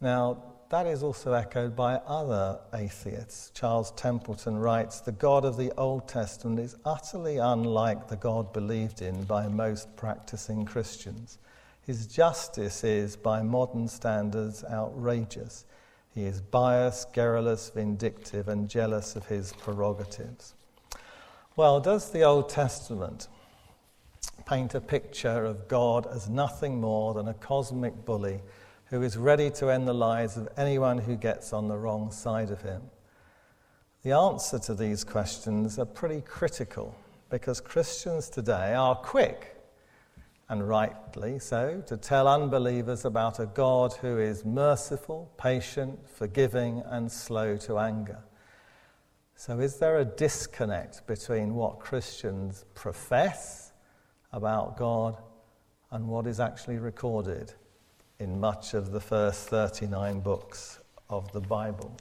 Now, 0.00 0.42
that 0.70 0.86
is 0.86 1.02
also 1.02 1.32
echoed 1.32 1.74
by 1.74 1.94
other 2.06 2.60
atheists. 2.74 3.50
Charles 3.54 3.90
Templeton 3.92 4.58
writes 4.58 5.00
The 5.00 5.12
God 5.12 5.44
of 5.44 5.56
the 5.56 5.72
Old 5.78 6.06
Testament 6.06 6.60
is 6.60 6.76
utterly 6.84 7.38
unlike 7.38 8.08
the 8.08 8.16
God 8.16 8.52
believed 8.52 9.00
in 9.00 9.24
by 9.24 9.48
most 9.48 9.96
practicing 9.96 10.66
Christians. 10.66 11.38
His 11.80 12.06
justice 12.06 12.84
is, 12.84 13.16
by 13.16 13.40
modern 13.40 13.88
standards, 13.88 14.62
outrageous. 14.62 15.64
He 16.14 16.24
is 16.24 16.42
biased, 16.42 17.14
garrulous, 17.14 17.70
vindictive, 17.70 18.48
and 18.48 18.68
jealous 18.68 19.16
of 19.16 19.26
his 19.26 19.54
prerogatives. 19.54 20.54
Well, 21.56 21.80
does 21.80 22.10
the 22.10 22.24
Old 22.24 22.50
Testament 22.50 23.28
paint 24.44 24.74
a 24.74 24.82
picture 24.82 25.46
of 25.46 25.66
God 25.66 26.06
as 26.06 26.28
nothing 26.28 26.78
more 26.78 27.14
than 27.14 27.26
a 27.26 27.34
cosmic 27.34 28.04
bully? 28.04 28.42
Who 28.90 29.02
is 29.02 29.18
ready 29.18 29.50
to 29.50 29.68
end 29.70 29.86
the 29.86 29.94
lives 29.94 30.36
of 30.36 30.48
anyone 30.56 30.98
who 30.98 31.14
gets 31.14 31.52
on 31.52 31.68
the 31.68 31.76
wrong 31.76 32.10
side 32.10 32.50
of 32.50 32.62
him? 32.62 32.82
The 34.02 34.12
answer 34.12 34.58
to 34.60 34.74
these 34.74 35.04
questions 35.04 35.78
are 35.78 35.84
pretty 35.84 36.22
critical 36.22 36.96
because 37.28 37.60
Christians 37.60 38.30
today 38.30 38.74
are 38.74 38.96
quick, 38.96 39.56
and 40.48 40.66
rightly 40.66 41.38
so, 41.38 41.82
to 41.86 41.96
tell 41.98 42.26
unbelievers 42.26 43.04
about 43.04 43.38
a 43.38 43.46
God 43.46 43.92
who 43.94 44.18
is 44.18 44.46
merciful, 44.46 45.30
patient, 45.36 46.08
forgiving, 46.08 46.82
and 46.86 47.12
slow 47.12 47.58
to 47.58 47.78
anger. 47.78 48.20
So, 49.34 49.60
is 49.60 49.76
there 49.76 49.98
a 49.98 50.04
disconnect 50.06 51.06
between 51.06 51.54
what 51.54 51.78
Christians 51.78 52.64
profess 52.74 53.72
about 54.32 54.78
God 54.78 55.18
and 55.90 56.08
what 56.08 56.26
is 56.26 56.40
actually 56.40 56.78
recorded 56.78 57.52
in 58.18 58.40
much 58.40 58.74
of 58.74 58.90
the 58.90 59.00
first 59.00 59.48
39 59.48 60.20
books 60.20 60.80
of 61.08 61.30
the 61.32 61.40
Bible. 61.40 61.96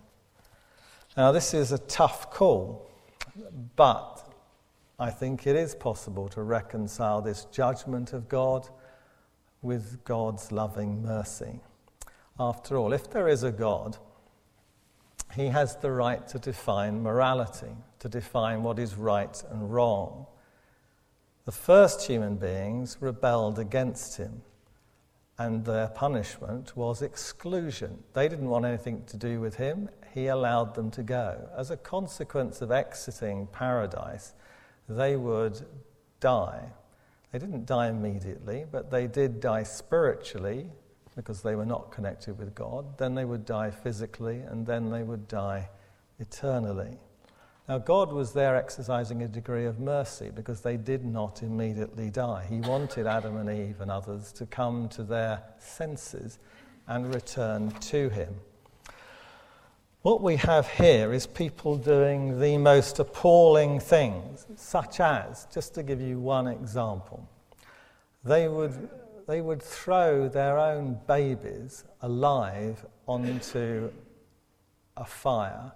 Now, 1.16 1.32
this 1.32 1.54
is 1.54 1.72
a 1.72 1.78
tough 1.78 2.32
call, 2.32 2.90
but 3.76 4.34
I 5.00 5.12
think 5.12 5.46
it 5.46 5.56
is 5.56 5.76
possible 5.76 6.28
to 6.30 6.42
reconcile 6.42 7.22
this 7.22 7.46
judgment 7.46 8.14
of 8.14 8.28
God 8.28 8.68
with 9.62 10.04
God's 10.04 10.52
loving 10.52 11.04
mercy. 11.04 11.60
After 12.40 12.78
all, 12.78 12.94
if 12.94 13.10
there 13.10 13.28
is 13.28 13.44
a 13.44 13.52
God, 13.52 13.98
he 15.36 15.48
has 15.48 15.76
the 15.76 15.92
right 15.92 16.28
to 16.30 16.40
define 16.40 17.04
morality, 17.04 17.76
to 18.00 18.10
define 18.10 18.64
what 18.64 18.80
is 18.80 18.96
right 18.96 19.44
and 19.52 19.72
wrong. 19.72 20.26
The 21.46 21.52
first 21.52 22.08
human 22.08 22.38
beings 22.38 22.98
rebelled 23.00 23.60
against 23.60 24.18
him 24.18 24.42
and 25.38 25.66
their 25.66 25.88
punishment 25.88 26.76
was 26.76 27.02
exclusion. 27.02 28.04
They 28.14 28.28
didn't 28.28 28.50
want 28.50 28.66
anything 28.66 29.04
to 29.06 29.18
do 29.18 29.40
with 29.40 29.56
him, 29.56 29.90
he 30.14 30.28
allowed 30.28 30.74
them 30.74 30.90
to 30.92 31.04
go. 31.04 31.50
As 31.56 31.70
a 31.70 31.78
consequence 31.78 32.62
of 32.62 32.72
exiting 32.72 33.48
paradise, 33.52 34.34
they 34.90 35.16
would 35.16 35.66
die. 36.20 36.72
They 37.32 37.40
didn't 37.40 37.66
die 37.66 37.90
immediately, 37.90 38.66
but 38.72 38.90
they 38.90 39.06
did 39.06 39.40
die 39.40 39.64
spiritually 39.64 40.72
because 41.16 41.42
they 41.42 41.56
were 41.56 41.66
not 41.66 41.92
connected 41.92 42.38
with 42.38 42.56
God. 42.56 42.98
Then 42.98 43.16
they 43.16 43.26
would 43.26 43.46
die 43.46 43.70
physically, 43.72 44.40
and 44.40 44.66
then 44.66 44.90
they 44.90 45.04
would 45.04 45.28
die 45.28 45.70
eternally. 46.20 46.98
Now, 47.68 47.80
God 47.80 48.14
was 48.14 48.32
there 48.32 48.56
exercising 48.56 49.24
a 49.24 49.28
degree 49.28 49.66
of 49.66 49.78
mercy 49.78 50.32
because 50.34 50.62
they 50.62 50.78
did 50.78 51.04
not 51.04 51.44
immediately 51.44 52.10
die. 52.10 52.46
He 52.50 52.62
wanted 52.62 53.06
Adam 53.06 53.36
and 53.36 53.50
Eve 53.50 53.82
and 53.82 53.92
others 53.92 54.32
to 54.34 54.46
come 54.46 54.88
to 54.90 55.04
their 55.04 55.44
senses 55.60 56.40
and 56.88 57.14
return 57.14 57.72
to 57.72 58.08
Him. 58.08 58.36
What 60.02 60.22
we 60.22 60.38
have 60.38 60.70
here 60.70 61.12
is 61.12 61.28
people 61.28 61.76
doing 61.76 62.40
the 62.40 62.58
most 62.58 63.00
appalling 63.00 63.82
things, 63.82 64.46
such 64.56 65.02
as, 65.02 65.46
just 65.54 65.74
to 65.74 65.84
give 65.84 66.00
you 66.00 66.22
one 66.22 66.48
example, 66.48 67.28
they 68.24 68.48
would, 68.48 68.90
they 69.28 69.42
would 69.42 69.62
throw 69.62 70.30
their 70.30 70.58
own 70.58 70.98
babies 71.06 71.84
alive 72.02 72.86
onto 73.08 73.92
a 74.96 75.04
fire 75.04 75.74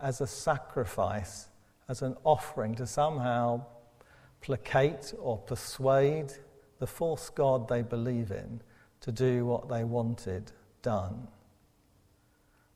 as 0.00 0.20
a 0.20 0.26
sacrifice, 0.26 1.48
as 1.88 2.02
an 2.02 2.16
offering 2.24 2.74
to 2.76 2.86
somehow 2.86 3.64
placate 4.40 5.12
or 5.18 5.38
persuade 5.38 6.32
the 6.78 6.86
false 6.86 7.28
God 7.30 7.68
they 7.68 7.82
believe 7.82 8.30
in 8.30 8.62
to 9.00 9.12
do 9.12 9.44
what 9.44 9.68
they 9.68 9.84
wanted 9.84 10.52
done. 10.82 11.28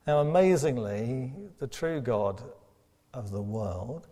Now, 0.07 0.21
amazingly, 0.21 1.33
the 1.59 1.67
true 1.67 2.01
God 2.01 2.43
of 3.15 3.31
the 3.31 3.43
world 3.43 4.09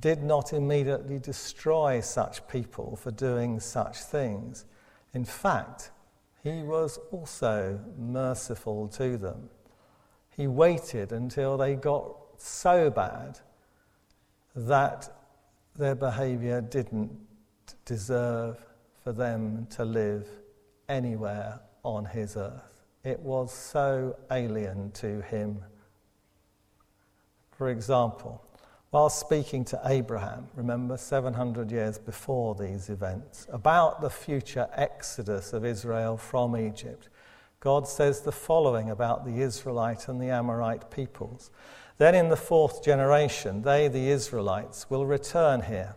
did 0.00 0.22
not 0.22 0.52
immediately 0.52 1.18
destroy 1.18 2.00
such 2.00 2.46
people 2.48 2.96
for 2.96 3.12
doing 3.12 3.60
such 3.60 3.98
things. 3.98 4.64
In 5.14 5.24
fact, 5.24 5.92
he 6.42 6.62
was 6.62 6.98
also 7.10 7.80
merciful 7.96 8.88
to 8.88 9.16
them. 9.16 9.48
He 10.36 10.46
waited 10.46 11.12
until 11.12 11.56
they 11.56 11.74
got 11.74 12.14
so 12.36 12.90
bad 12.90 13.40
that 14.54 15.10
their 15.74 15.94
behavior 15.94 16.60
didn't 16.60 17.10
deserve 17.84 18.58
for 19.02 19.12
them 19.12 19.66
to 19.70 19.84
live 19.84 20.28
anywhere 20.88 21.60
on 21.82 22.04
his 22.04 22.36
earth. 22.36 22.84
It 23.04 23.20
was 23.20 23.52
so 23.52 24.16
alien 24.30 24.90
to 24.92 25.22
him. 25.22 25.62
For 27.52 27.70
example, 27.70 28.42
while 28.90 29.10
speaking 29.10 29.64
to 29.66 29.80
Abraham, 29.84 30.48
remember 30.54 30.96
700 30.96 31.70
years 31.70 31.98
before 31.98 32.54
these 32.54 32.88
events, 32.88 33.46
about 33.52 34.00
the 34.00 34.10
future 34.10 34.68
exodus 34.74 35.52
of 35.52 35.64
Israel 35.64 36.16
from 36.16 36.56
Egypt, 36.56 37.08
God 37.60 37.88
says 37.88 38.20
the 38.20 38.32
following 38.32 38.90
about 38.90 39.24
the 39.24 39.40
Israelite 39.40 40.08
and 40.08 40.20
the 40.20 40.30
Amorite 40.30 40.90
peoples. 40.90 41.50
Then 41.98 42.14
in 42.14 42.28
the 42.28 42.36
fourth 42.36 42.84
generation, 42.84 43.62
they, 43.62 43.88
the 43.88 44.10
Israelites, 44.10 44.90
will 44.90 45.06
return 45.06 45.62
here. 45.62 45.94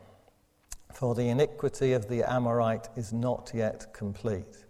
for 0.94 1.16
the 1.16 1.30
iniquity 1.30 1.94
of 1.94 2.10
the 2.10 2.24
Amorite 2.24 2.90
is 2.96 3.14
not 3.14 3.52
yet 3.54 3.94
complete. 3.94 4.66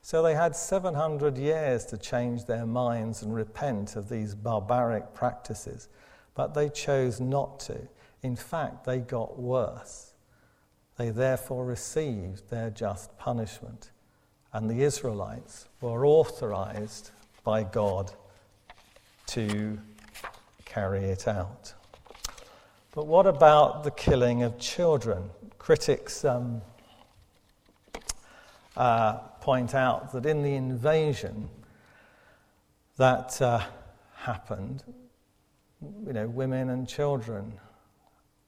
So 0.00 0.22
they 0.22 0.34
had 0.34 0.56
700 0.56 1.36
years 1.36 1.84
to 1.86 1.98
change 1.98 2.46
their 2.46 2.66
minds 2.66 3.22
and 3.22 3.34
repent 3.34 3.94
of 3.94 4.08
these 4.08 4.34
barbaric 4.34 5.14
practices, 5.14 5.88
but 6.34 6.54
they 6.54 6.68
chose 6.68 7.20
not 7.20 7.60
to. 7.60 7.88
In 8.22 8.34
fact, 8.34 8.84
they 8.84 8.98
got 9.00 9.38
worse. 9.38 10.14
They 10.96 11.10
therefore 11.10 11.64
received 11.64 12.48
their 12.50 12.70
just 12.70 13.16
punishment, 13.18 13.90
and 14.52 14.70
the 14.70 14.82
Israelites 14.82 15.68
were 15.80 16.06
authorized 16.06 17.10
by 17.44 17.62
God 17.62 18.12
to 19.26 19.78
carry 20.64 21.04
it 21.04 21.28
out. 21.28 21.74
But 22.94 23.06
what 23.06 23.26
about 23.26 23.84
the 23.84 23.90
killing 23.90 24.42
of 24.42 24.58
children? 24.58 25.30
Critics 25.58 26.24
um, 26.24 26.62
uh, 28.76 29.14
point 29.40 29.74
out 29.74 30.12
that 30.12 30.24
in 30.26 30.42
the 30.42 30.54
invasion 30.54 31.48
that 32.96 33.40
uh, 33.40 33.62
happened, 34.14 34.82
you 36.06 36.12
know, 36.12 36.26
women 36.26 36.70
and 36.70 36.88
children 36.88 37.52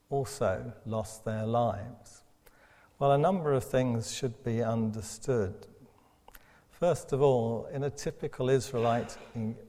also 0.09 0.73
lost 0.87 1.25
their 1.25 1.47
lives. 1.47 2.23
Well, 2.99 3.13
a 3.13 3.19
number 3.19 3.55
of 3.55 3.65
things 3.65 4.13
should 4.13 4.43
be 4.45 4.63
understood. 4.63 5.67
First 6.81 7.13
of 7.13 7.21
all, 7.21 7.69
in 7.75 7.85
a 7.85 7.91
typical 7.91 8.49
Israelite 8.49 9.19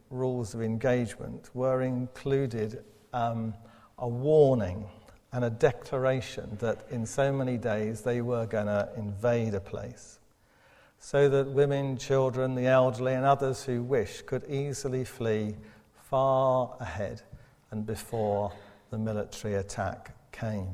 rules 0.10 0.54
of 0.56 0.62
engagement 0.62 1.50
were 1.54 1.82
included 1.82 2.86
um, 3.12 3.54
a 3.97 4.08
warning 4.08 4.86
and 5.34 5.43
a 5.43 5.50
declaration 5.50 6.58
that 6.62 6.86
in 6.89 7.06
so 7.06 7.34
many 7.34 7.58
days 7.58 8.00
they 8.00 8.21
were 8.21 8.45
going 8.45 8.67
to 8.67 8.88
invade 8.95 9.56
a 9.56 9.60
place, 9.60 10.19
so 11.00 11.28
that 11.28 11.50
women, 11.50 11.97
children, 11.97 12.56
the 12.56 12.67
elderly, 12.67 13.13
and 13.13 13.26
others 13.26 13.65
who 13.65 13.84
wish 13.84 14.21
could 14.21 14.50
easily 14.50 15.04
flee 15.04 15.58
far 16.10 16.78
ahead 16.80 17.24
and 17.71 17.86
before 17.86 18.54
the 18.89 18.97
military 18.97 19.56
attack 19.56 20.15
came. 20.32 20.69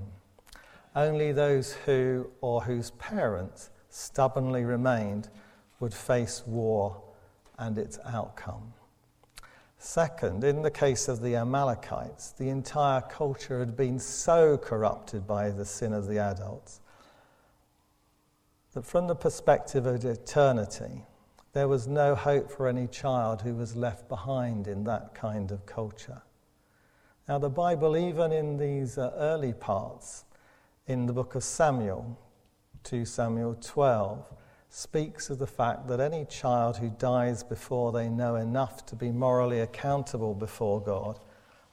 Only 0.96 1.32
those 1.32 1.74
who 1.74 2.30
or 2.42 2.62
whose 2.62 2.92
parents 2.92 3.72
stubbornly 3.90 4.66
remained 4.66 5.30
would 5.80 5.94
face 5.94 6.44
war 6.46 7.02
and 7.58 7.78
its 7.78 8.00
outcome. 8.06 8.74
Second, 9.80 10.44
in 10.44 10.64
the 10.64 10.72
case 10.72 11.08
of 11.08 11.22
the 11.22 11.36
Amalekites, 11.36 12.32
the 12.32 12.50
entire 12.50 13.02
culture 13.02 13.60
had 13.60 13.78
been 13.78 14.00
so 14.00 14.58
corrupted 14.58 15.28
by 15.28 15.50
the 15.50 15.66
sin 15.66 15.94
of 15.94 16.08
the 16.08 16.18
adults 16.18 16.82
that 18.74 18.86
from 18.86 19.08
the 19.08 19.16
perspective 19.16 19.88
of 19.88 20.06
eternity, 20.06 21.04
there 21.54 21.68
was 21.68 21.88
no 21.88 22.14
hope 22.14 22.52
for 22.52 22.68
any 22.68 22.88
child 22.88 23.42
who 23.42 23.56
was 23.56 23.76
left 23.76 24.08
behind 24.08 24.68
in 24.68 24.84
that 24.84 25.16
kind 25.16 25.52
of 25.52 25.66
culture. 25.66 26.22
Now, 27.28 27.40
the 27.40 27.50
Bible, 27.50 27.98
even 27.98 28.32
in 28.32 28.58
these 28.58 28.98
uh, 29.00 29.12
early 29.18 29.54
parts, 29.54 30.26
in 30.86 31.08
the 31.08 31.14
book 31.14 31.34
of 31.34 31.44
Samuel, 31.44 32.20
2 32.84 33.04
Samuel 33.04 33.58
12, 33.60 34.32
speaks 34.78 35.32
of 35.32 35.40
the 35.40 35.48
fact 35.48 35.88
that 35.88 36.00
any 36.00 36.24
child 36.26 36.78
who 36.78 36.88
dies 37.00 37.42
before 37.42 37.92
they 37.92 38.08
know 38.08 38.36
enough 38.36 38.86
to 38.86 38.96
be 38.96 39.12
morally 39.12 39.62
accountable 39.62 40.36
before 40.36 40.80
God 40.80 41.20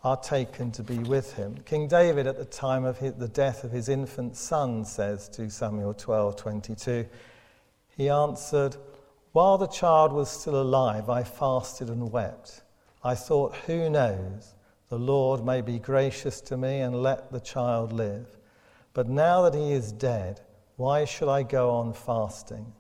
are 0.03 0.17
taken 0.17 0.73
to 0.73 0.83
be 0.83 0.97
with 1.01 1.35
him. 1.35 1.55
King 1.67 1.87
David, 1.87 2.27
at 2.27 2.39
the 2.39 2.47
time 2.47 2.87
of 2.87 2.97
his, 2.97 3.13
the 3.13 3.29
death 3.29 3.63
of 3.63 3.73
his 3.73 3.91
infant 3.91 4.39
son, 4.39 4.87
says 4.87 5.29
to 5.29 5.51
Samuel 5.51 5.93
12:22, 5.93 7.07
he 7.95 8.09
answered, 8.09 8.79
"While 9.33 9.59
the 9.59 9.67
child 9.67 10.11
was 10.11 10.31
still 10.31 10.59
alive, 10.59 11.11
I 11.11 11.25
fasted 11.25 11.91
and 11.91 12.11
wept. 12.11 12.63
I 13.03 13.15
thought, 13.15 13.55
who 13.67 13.91
knows, 13.91 14.55
the 14.89 14.99
Lord 14.99 15.45
may 15.45 15.61
be 15.61 15.79
gracious 15.79 16.41
to 16.41 16.57
me 16.57 16.81
and 16.81 17.03
let 17.03 17.31
the 17.31 17.41
child 17.41 17.93
live. 17.93 18.39
But 18.95 19.11
now 19.11 19.43
that 19.43 19.55
he 19.55 19.73
is 19.73 19.93
dead, 19.93 20.41
why 20.77 21.05
should 21.05 21.29
I 21.29 21.43
go 21.43 21.69
on 21.69 21.93
fasting?" 21.93 22.73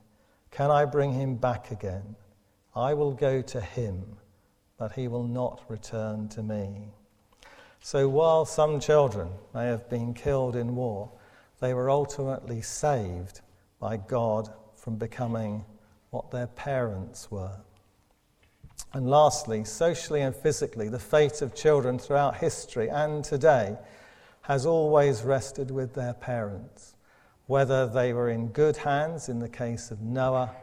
Can 0.54 0.70
I 0.70 0.84
bring 0.84 1.12
him 1.12 1.34
back 1.34 1.72
again? 1.72 2.14
I 2.76 2.94
will 2.94 3.10
go 3.10 3.42
to 3.42 3.60
him, 3.60 4.04
but 4.78 4.92
he 4.92 5.08
will 5.08 5.26
not 5.26 5.64
return 5.66 6.28
to 6.28 6.44
me. 6.44 6.92
So 7.80 8.08
while 8.08 8.44
some 8.44 8.78
children 8.78 9.30
may 9.52 9.66
have 9.66 9.90
been 9.90 10.14
killed 10.14 10.54
in 10.54 10.76
war, 10.76 11.10
they 11.58 11.74
were 11.74 11.90
ultimately 11.90 12.62
saved 12.62 13.40
by 13.80 13.96
God 13.96 14.48
from 14.76 14.94
becoming 14.94 15.64
what 16.10 16.30
their 16.30 16.46
parents 16.46 17.32
were. 17.32 17.56
And 18.92 19.10
lastly, 19.10 19.64
socially 19.64 20.20
and 20.20 20.36
physically, 20.36 20.88
the 20.88 21.00
fate 21.00 21.42
of 21.42 21.56
children 21.56 21.98
throughout 21.98 22.36
history 22.36 22.88
and 22.88 23.24
today 23.24 23.76
has 24.42 24.66
always 24.66 25.22
rested 25.22 25.72
with 25.72 25.94
their 25.94 26.14
parents 26.14 26.94
whether 27.46 27.86
they 27.86 28.12
were 28.12 28.30
in 28.30 28.48
good 28.48 28.76
hands 28.76 29.28
in 29.28 29.38
the 29.38 29.48
case 29.48 29.90
of 29.90 30.00
Noah 30.00 30.54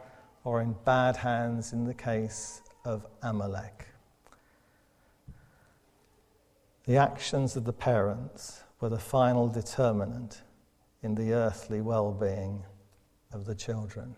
or 0.44 0.60
in 0.60 0.74
bad 0.84 1.16
hands 1.16 1.72
in 1.72 1.84
the 1.84 1.94
case 1.94 2.62
of 2.84 3.06
Amalek. 3.22 3.86
The 6.84 6.96
actions 6.96 7.54
of 7.54 7.64
the 7.64 7.72
parents 7.72 8.64
were 8.80 8.88
the 8.88 8.98
final 8.98 9.46
determinant 9.46 10.42
in 11.02 11.14
the 11.14 11.32
earthly 11.32 11.80
well 11.80 12.10
being 12.10 12.64
of 13.32 13.44
the 13.44 13.54
children. 13.54 14.16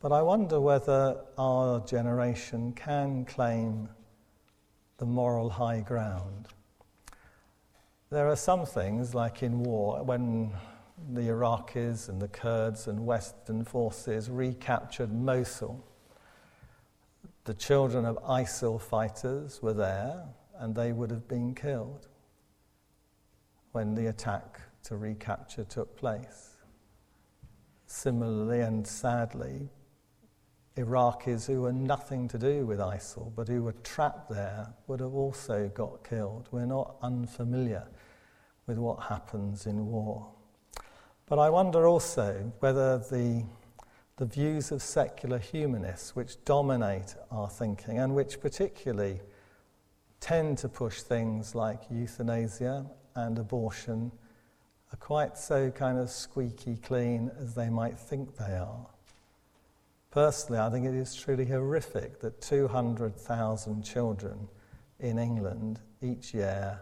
But 0.00 0.12
I 0.12 0.22
wonder 0.22 0.60
whether 0.60 1.24
our 1.38 1.80
generation 1.80 2.72
can 2.72 3.24
claim 3.24 3.88
the 4.98 5.06
moral 5.06 5.48
high 5.50 5.80
ground 5.80 6.48
there 8.10 8.28
are 8.28 8.36
some 8.36 8.64
things, 8.64 9.14
like 9.14 9.42
in 9.42 9.62
war, 9.62 10.02
when 10.02 10.52
the 11.12 11.22
Iraqis 11.22 12.08
and 12.08 12.20
the 12.20 12.28
Kurds 12.28 12.86
and 12.86 13.04
Western 13.04 13.64
forces 13.64 14.30
recaptured 14.30 15.12
Mosul, 15.12 15.84
the 17.44 17.54
children 17.54 18.04
of 18.04 18.18
ISIL 18.24 18.80
fighters 18.80 19.62
were 19.62 19.74
there 19.74 20.24
and 20.58 20.74
they 20.74 20.92
would 20.92 21.10
have 21.10 21.28
been 21.28 21.54
killed 21.54 22.08
when 23.72 23.94
the 23.94 24.06
attack 24.08 24.60
to 24.84 24.96
recapture 24.96 25.64
took 25.64 25.96
place. 25.96 26.56
Similarly 27.86 28.60
and 28.60 28.86
sadly, 28.86 29.68
Iraqis 30.76 31.46
who 31.46 31.62
were 31.62 31.72
nothing 31.72 32.28
to 32.28 32.38
do 32.38 32.66
with 32.66 32.78
ISIL 32.78 33.32
but 33.34 33.48
who 33.48 33.62
were 33.62 33.74
trapped 33.82 34.30
there 34.30 34.72
would 34.86 35.00
have 35.00 35.14
also 35.14 35.68
got 35.74 36.04
killed. 36.04 36.48
We're 36.50 36.66
not 36.66 36.96
unfamiliar 37.02 37.88
with 38.68 38.78
what 38.78 39.02
happens 39.04 39.66
in 39.66 39.86
war. 39.86 40.28
But 41.26 41.40
I 41.40 41.50
wonder 41.50 41.86
also 41.86 42.52
whether 42.60 42.98
the, 42.98 43.44
the 44.16 44.26
views 44.26 44.70
of 44.70 44.82
secular 44.82 45.38
humanists, 45.38 46.14
which 46.14 46.44
dominate 46.44 47.16
our 47.32 47.48
thinking 47.48 47.98
and 47.98 48.14
which 48.14 48.40
particularly 48.40 49.20
tend 50.20 50.58
to 50.58 50.68
push 50.68 51.00
things 51.00 51.54
like 51.54 51.80
euthanasia 51.90 52.86
and 53.16 53.38
abortion, 53.38 54.12
are 54.92 54.96
quite 54.96 55.36
so 55.36 55.70
kind 55.70 55.98
of 55.98 56.10
squeaky 56.10 56.76
clean 56.76 57.30
as 57.40 57.54
they 57.54 57.70
might 57.70 57.98
think 57.98 58.36
they 58.36 58.56
are. 58.56 58.86
Personally, 60.10 60.60
I 60.60 60.70
think 60.70 60.86
it 60.86 60.94
is 60.94 61.14
truly 61.14 61.44
horrific 61.46 62.20
that 62.20 62.40
200,000 62.40 63.82
children 63.82 64.48
in 65.00 65.18
England 65.18 65.80
each 66.02 66.34
year 66.34 66.80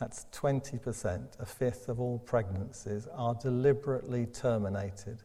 that's 0.00 0.24
20%, 0.32 1.38
a 1.38 1.46
fifth 1.46 1.90
of 1.90 2.00
all 2.00 2.18
pregnancies, 2.20 3.06
are 3.14 3.34
deliberately 3.34 4.24
terminated. 4.24 5.18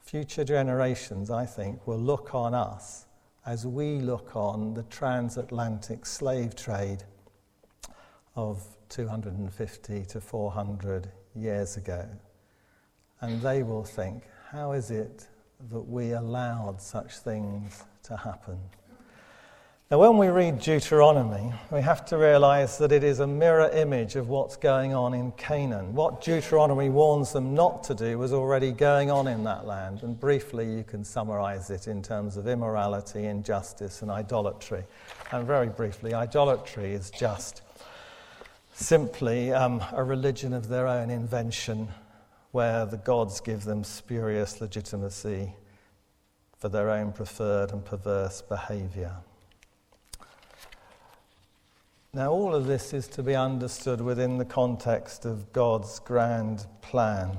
Future 0.00 0.44
generations, 0.44 1.30
I 1.30 1.46
think, 1.46 1.86
will 1.86 1.98
look 1.98 2.34
on 2.34 2.52
us 2.54 3.06
as 3.46 3.66
we 3.66 4.00
look 4.00 4.36
on 4.36 4.74
the 4.74 4.82
transatlantic 4.84 6.04
slave 6.04 6.54
trade 6.54 7.04
of 8.36 8.62
250 8.90 10.04
to 10.04 10.20
400 10.20 11.10
years 11.34 11.78
ago. 11.78 12.06
And 13.22 13.40
they 13.40 13.62
will 13.62 13.84
think, 13.84 14.24
how 14.50 14.72
is 14.72 14.90
it 14.90 15.26
that 15.70 15.88
we 15.88 16.12
allowed 16.12 16.82
such 16.82 17.16
things 17.16 17.82
to 18.02 18.16
happen? 18.16 18.58
Now, 19.90 19.98
when 19.98 20.16
we 20.16 20.28
read 20.28 20.60
Deuteronomy, 20.60 21.52
we 21.70 21.82
have 21.82 22.06
to 22.06 22.16
realize 22.16 22.78
that 22.78 22.90
it 22.90 23.04
is 23.04 23.20
a 23.20 23.26
mirror 23.26 23.68
image 23.68 24.16
of 24.16 24.30
what's 24.30 24.56
going 24.56 24.94
on 24.94 25.12
in 25.12 25.30
Canaan. 25.32 25.94
What 25.94 26.22
Deuteronomy 26.22 26.88
warns 26.88 27.34
them 27.34 27.52
not 27.52 27.84
to 27.84 27.94
do 27.94 28.16
was 28.18 28.32
already 28.32 28.72
going 28.72 29.10
on 29.10 29.28
in 29.28 29.44
that 29.44 29.66
land. 29.66 30.02
And 30.02 30.18
briefly, 30.18 30.64
you 30.64 30.84
can 30.84 31.04
summarize 31.04 31.68
it 31.68 31.86
in 31.86 32.02
terms 32.02 32.38
of 32.38 32.48
immorality, 32.48 33.26
injustice, 33.26 34.00
and 34.00 34.10
idolatry. 34.10 34.84
And 35.32 35.46
very 35.46 35.68
briefly, 35.68 36.14
idolatry 36.14 36.94
is 36.94 37.10
just 37.10 37.60
simply 38.72 39.52
um, 39.52 39.84
a 39.92 40.02
religion 40.02 40.54
of 40.54 40.68
their 40.68 40.88
own 40.88 41.10
invention 41.10 41.88
where 42.52 42.86
the 42.86 42.96
gods 42.96 43.38
give 43.38 43.64
them 43.64 43.84
spurious 43.84 44.62
legitimacy 44.62 45.52
for 46.56 46.70
their 46.70 46.88
own 46.88 47.12
preferred 47.12 47.70
and 47.70 47.84
perverse 47.84 48.40
behavior. 48.40 49.18
Now, 52.14 52.30
all 52.30 52.54
of 52.54 52.66
this 52.68 52.92
is 52.92 53.08
to 53.08 53.24
be 53.24 53.34
understood 53.34 54.00
within 54.00 54.38
the 54.38 54.44
context 54.44 55.24
of 55.24 55.52
God's 55.52 55.98
grand 55.98 56.64
plan. 56.80 57.36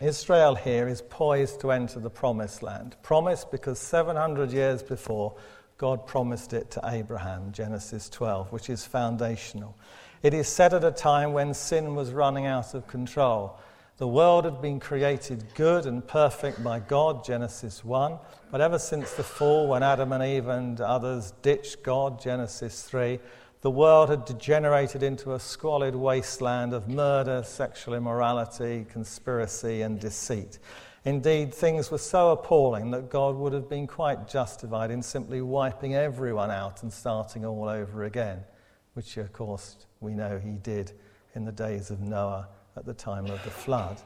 Israel 0.00 0.54
here 0.54 0.88
is 0.88 1.02
poised 1.02 1.60
to 1.60 1.70
enter 1.70 2.00
the 2.00 2.08
promised 2.08 2.62
land. 2.62 2.96
Promised 3.02 3.50
because 3.50 3.78
700 3.78 4.52
years 4.52 4.82
before, 4.82 5.34
God 5.76 6.06
promised 6.06 6.54
it 6.54 6.70
to 6.70 6.80
Abraham, 6.82 7.52
Genesis 7.52 8.08
12, 8.08 8.52
which 8.52 8.70
is 8.70 8.86
foundational. 8.86 9.76
It 10.22 10.32
is 10.32 10.48
said 10.48 10.72
at 10.72 10.82
a 10.82 10.90
time 10.90 11.34
when 11.34 11.52
sin 11.52 11.94
was 11.94 12.12
running 12.12 12.46
out 12.46 12.72
of 12.72 12.86
control. 12.86 13.60
The 13.98 14.06
world 14.06 14.44
had 14.44 14.60
been 14.60 14.78
created 14.78 15.42
good 15.54 15.86
and 15.86 16.06
perfect 16.06 16.62
by 16.62 16.80
God, 16.80 17.24
Genesis 17.24 17.82
1. 17.82 18.18
But 18.50 18.60
ever 18.60 18.78
since 18.78 19.14
the 19.14 19.22
fall, 19.22 19.68
when 19.68 19.82
Adam 19.82 20.12
and 20.12 20.22
Eve 20.22 20.48
and 20.48 20.78
others 20.82 21.32
ditched 21.40 21.82
God, 21.82 22.20
Genesis 22.20 22.82
3, 22.82 23.18
the 23.62 23.70
world 23.70 24.10
had 24.10 24.26
degenerated 24.26 25.02
into 25.02 25.32
a 25.32 25.40
squalid 25.40 25.94
wasteland 25.94 26.74
of 26.74 26.90
murder, 26.90 27.42
sexual 27.42 27.94
immorality, 27.94 28.84
conspiracy, 28.90 29.80
and 29.80 29.98
deceit. 29.98 30.58
Indeed, 31.06 31.54
things 31.54 31.90
were 31.90 31.96
so 31.96 32.32
appalling 32.32 32.90
that 32.90 33.08
God 33.08 33.34
would 33.36 33.54
have 33.54 33.70
been 33.70 33.86
quite 33.86 34.28
justified 34.28 34.90
in 34.90 35.00
simply 35.00 35.40
wiping 35.40 35.94
everyone 35.94 36.50
out 36.50 36.82
and 36.82 36.92
starting 36.92 37.46
all 37.46 37.66
over 37.66 38.04
again, 38.04 38.44
which, 38.92 39.16
of 39.16 39.32
course, 39.32 39.86
we 40.00 40.12
know 40.12 40.38
he 40.38 40.52
did 40.52 40.92
in 41.34 41.46
the 41.46 41.52
days 41.52 41.90
of 41.90 42.02
Noah 42.02 42.48
at 42.76 42.84
the 42.84 42.94
time 42.94 43.26
of 43.26 43.42
the 43.44 43.50
flood. 43.50 44.00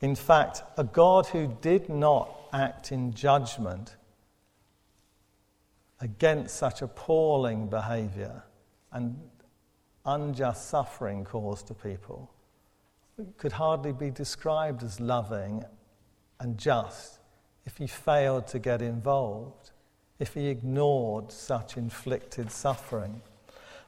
In 0.00 0.14
fact, 0.14 0.62
a 0.76 0.84
God 0.84 1.26
who 1.26 1.56
did 1.60 1.88
not 1.88 2.30
act 2.52 2.92
in 2.92 3.12
judgment 3.12 3.96
against 6.00 6.56
such 6.56 6.82
appalling 6.82 7.68
behavior 7.68 8.42
and 8.92 9.18
unjust 10.06 10.68
suffering 10.68 11.24
caused 11.24 11.66
to 11.66 11.74
people 11.74 12.30
could 13.36 13.52
hardly 13.52 13.92
be 13.92 14.10
described 14.10 14.82
as 14.82 14.98
loving 14.98 15.62
and 16.40 16.56
just 16.56 17.18
if 17.66 17.76
he 17.76 17.86
failed 17.86 18.46
to 18.48 18.58
get 18.58 18.80
involved, 18.80 19.70
if 20.18 20.34
he 20.34 20.48
ignored 20.48 21.30
such 21.30 21.76
inflicted 21.76 22.50
suffering. 22.50 23.20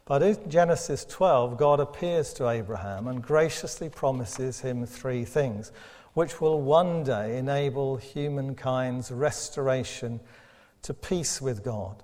But 0.04 0.22
in 0.22 0.50
Genesis 0.50 1.04
12, 1.04 1.56
God 1.56 1.78
appears 1.78 2.32
to 2.34 2.48
Abraham 2.48 3.06
and 3.06 3.22
graciously 3.22 3.88
promises 3.88 4.60
him 4.60 4.84
three 4.84 5.24
things, 5.24 5.70
which 6.14 6.40
will 6.40 6.60
one 6.60 7.04
day 7.04 7.38
enable 7.38 7.96
humankind's 7.96 9.12
restoration 9.12 10.20
to 10.82 10.92
peace 10.92 11.40
with 11.40 11.62
God. 11.62 12.02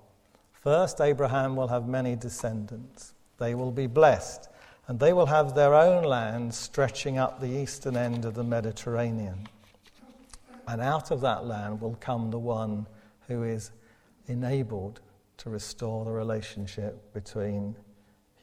First, 0.53 1.01
Abraham 1.01 1.57
will 1.57 1.69
have 1.69 1.89
many 1.89 2.15
descendants. 2.15 3.15
They 3.39 3.55
will 3.55 3.73
be 3.73 3.89
blessed, 3.89 4.49
and 4.87 5.01
they 5.01 5.13
will 5.13 5.27
have 5.27 5.55
their 5.55 5.75
own 5.75 6.05
land 6.05 6.55
stretching 6.55 7.19
up 7.19 7.41
the 7.41 7.51
eastern 7.51 7.97
end 7.97 8.25
of 8.25 8.35
the 8.35 8.45
Mediterranean. 8.45 9.49
And 10.69 10.81
out 10.81 11.11
of 11.11 11.21
that 11.23 11.47
land 11.47 11.81
will 11.81 11.97
come 12.01 12.31
the 12.31 12.39
one 12.39 12.87
who 13.27 13.43
is 13.43 13.73
enabled 14.27 15.01
to 15.39 15.51
restore 15.51 16.05
the 16.05 16.11
relationship 16.11 17.13
between 17.13 17.75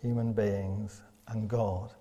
human 0.06 0.34
beings 0.34 1.01
and 1.28 1.49
God. 1.49 1.91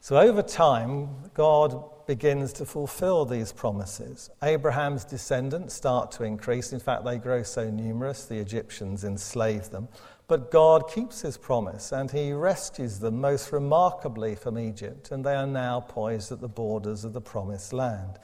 So 0.00 0.16
over 0.16 0.42
time, 0.42 1.08
God 1.34 2.06
begins 2.06 2.52
to 2.54 2.64
fulfill 2.64 3.24
these 3.24 3.52
promises. 3.52 4.30
Abraham's 4.42 5.04
descendants 5.04 5.74
start 5.74 6.12
to 6.12 6.24
increase. 6.24 6.72
In 6.72 6.80
fact, 6.80 7.04
they 7.04 7.18
grow 7.18 7.42
so 7.42 7.68
numerous, 7.68 8.24
the 8.24 8.38
Egyptians 8.38 9.04
enslave 9.04 9.70
them. 9.70 9.88
But 10.28 10.50
God 10.50 10.88
keeps 10.88 11.20
his 11.20 11.36
promise 11.36 11.92
and 11.92 12.10
he 12.10 12.32
rescues 12.32 13.00
them 13.00 13.20
most 13.20 13.52
remarkably 13.52 14.34
from 14.34 14.58
Egypt, 14.58 15.10
and 15.10 15.24
they 15.24 15.34
are 15.34 15.46
now 15.46 15.80
poised 15.80 16.32
at 16.32 16.40
the 16.40 16.48
borders 16.48 17.04
of 17.04 17.12
the 17.12 17.20
promised 17.20 17.72
land. 17.72 18.18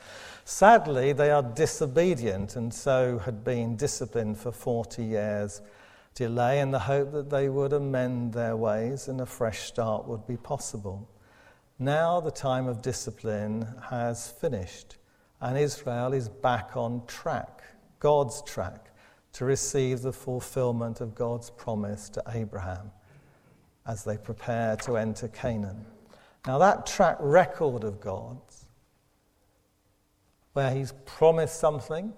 Sadly, 0.45 1.13
they 1.13 1.31
are 1.31 1.43
disobedient 1.43 2.57
and 2.57 2.73
so 2.73 3.19
had 3.19 3.45
been 3.45 3.77
disciplined 3.77 4.39
for 4.39 4.53
40 4.53 5.05
years 5.05 5.61
delay 6.19 6.59
in 6.59 6.73
the 6.73 6.81
hope 6.81 7.13
that 7.13 7.31
they 7.31 7.49
would 7.49 7.73
amend 7.73 8.33
their 8.33 8.57
ways 8.57 9.07
and 9.07 9.21
a 9.21 9.27
fresh 9.27 9.61
start 9.61 10.05
would 10.09 10.27
be 10.27 10.37
possible. 10.37 11.09
Now 11.79 12.19
the 12.19 12.33
time 12.33 12.67
of 12.67 12.83
discipline 12.83 13.65
has 13.89 14.29
finished, 14.29 14.97
and 15.41 15.57
Israel 15.57 16.13
is 16.13 16.29
back 16.29 16.77
on 16.77 17.07
track, 17.07 17.63
God's 18.01 18.43
track, 18.43 18.91
to 19.35 19.45
receive 19.45 20.03
the 20.03 20.13
fulfillment 20.13 21.01
of 21.01 21.15
God's 21.15 21.51
promise 21.51 22.09
to 22.09 22.23
Abraham 22.35 22.91
as 23.87 24.03
they 24.03 24.17
prepare 24.17 24.75
to 24.79 24.97
enter 24.97 25.29
Canaan. 25.29 25.87
Now, 26.49 26.59
that 26.59 26.85
track 26.85 27.19
record 27.21 27.85
of 27.85 28.01
God's, 28.01 28.67
where 30.53 30.73
He's 30.73 30.93
promised 31.07 31.61
something 31.61 32.13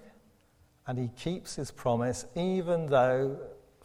and 0.86 0.98
He 0.98 1.08
keeps 1.18 1.56
His 1.56 1.70
promise, 1.70 2.24
even 2.34 2.86
though 2.86 3.38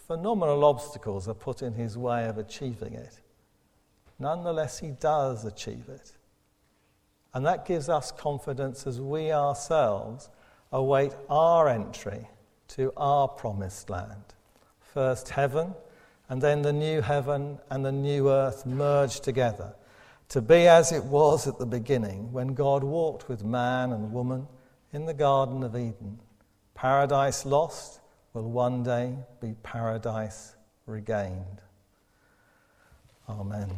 phenomenal 0.07 0.63
obstacles 0.63 1.27
are 1.27 1.33
put 1.33 1.61
in 1.61 1.73
his 1.73 1.97
way 1.97 2.27
of 2.27 2.37
achieving 2.37 2.93
it. 2.93 3.19
Nonetheless, 4.19 4.79
he 4.79 4.91
does 4.91 5.45
achieve 5.45 5.89
it. 5.89 6.13
And 7.33 7.45
that 7.45 7.65
gives 7.65 7.89
us 7.89 8.11
confidence 8.11 8.87
as 8.87 9.01
we 9.01 9.31
ourselves 9.31 10.29
await 10.71 11.13
our 11.29 11.67
entry 11.67 12.27
to 12.69 12.93
our 12.95 13.27
promised 13.27 13.89
land. 13.89 14.23
First 14.79 15.29
heaven, 15.29 15.73
and 16.29 16.41
then 16.41 16.61
the 16.61 16.73
new 16.73 17.01
heaven 17.01 17.59
and 17.69 17.85
the 17.85 17.91
new 17.91 18.29
earth 18.29 18.65
merged 18.65 19.23
together 19.23 19.75
to 20.29 20.41
be 20.41 20.67
as 20.67 20.91
it 20.91 21.03
was 21.03 21.47
at 21.47 21.59
the 21.59 21.65
beginning 21.65 22.31
when 22.31 22.53
God 22.53 22.83
walked 22.83 23.29
with 23.29 23.43
man 23.43 23.91
and 23.91 24.11
woman 24.11 24.47
in 24.91 25.05
the 25.05 25.13
Garden 25.13 25.63
of 25.63 25.75
Eden. 25.75 26.19
Paradise 26.73 27.45
lost 27.45 27.99
will 28.35 28.51
one 28.51 28.83
day 28.83 29.15
be 29.39 29.55
paradise 29.63 30.55
regained. 30.85 31.61
Amen. 33.29 33.69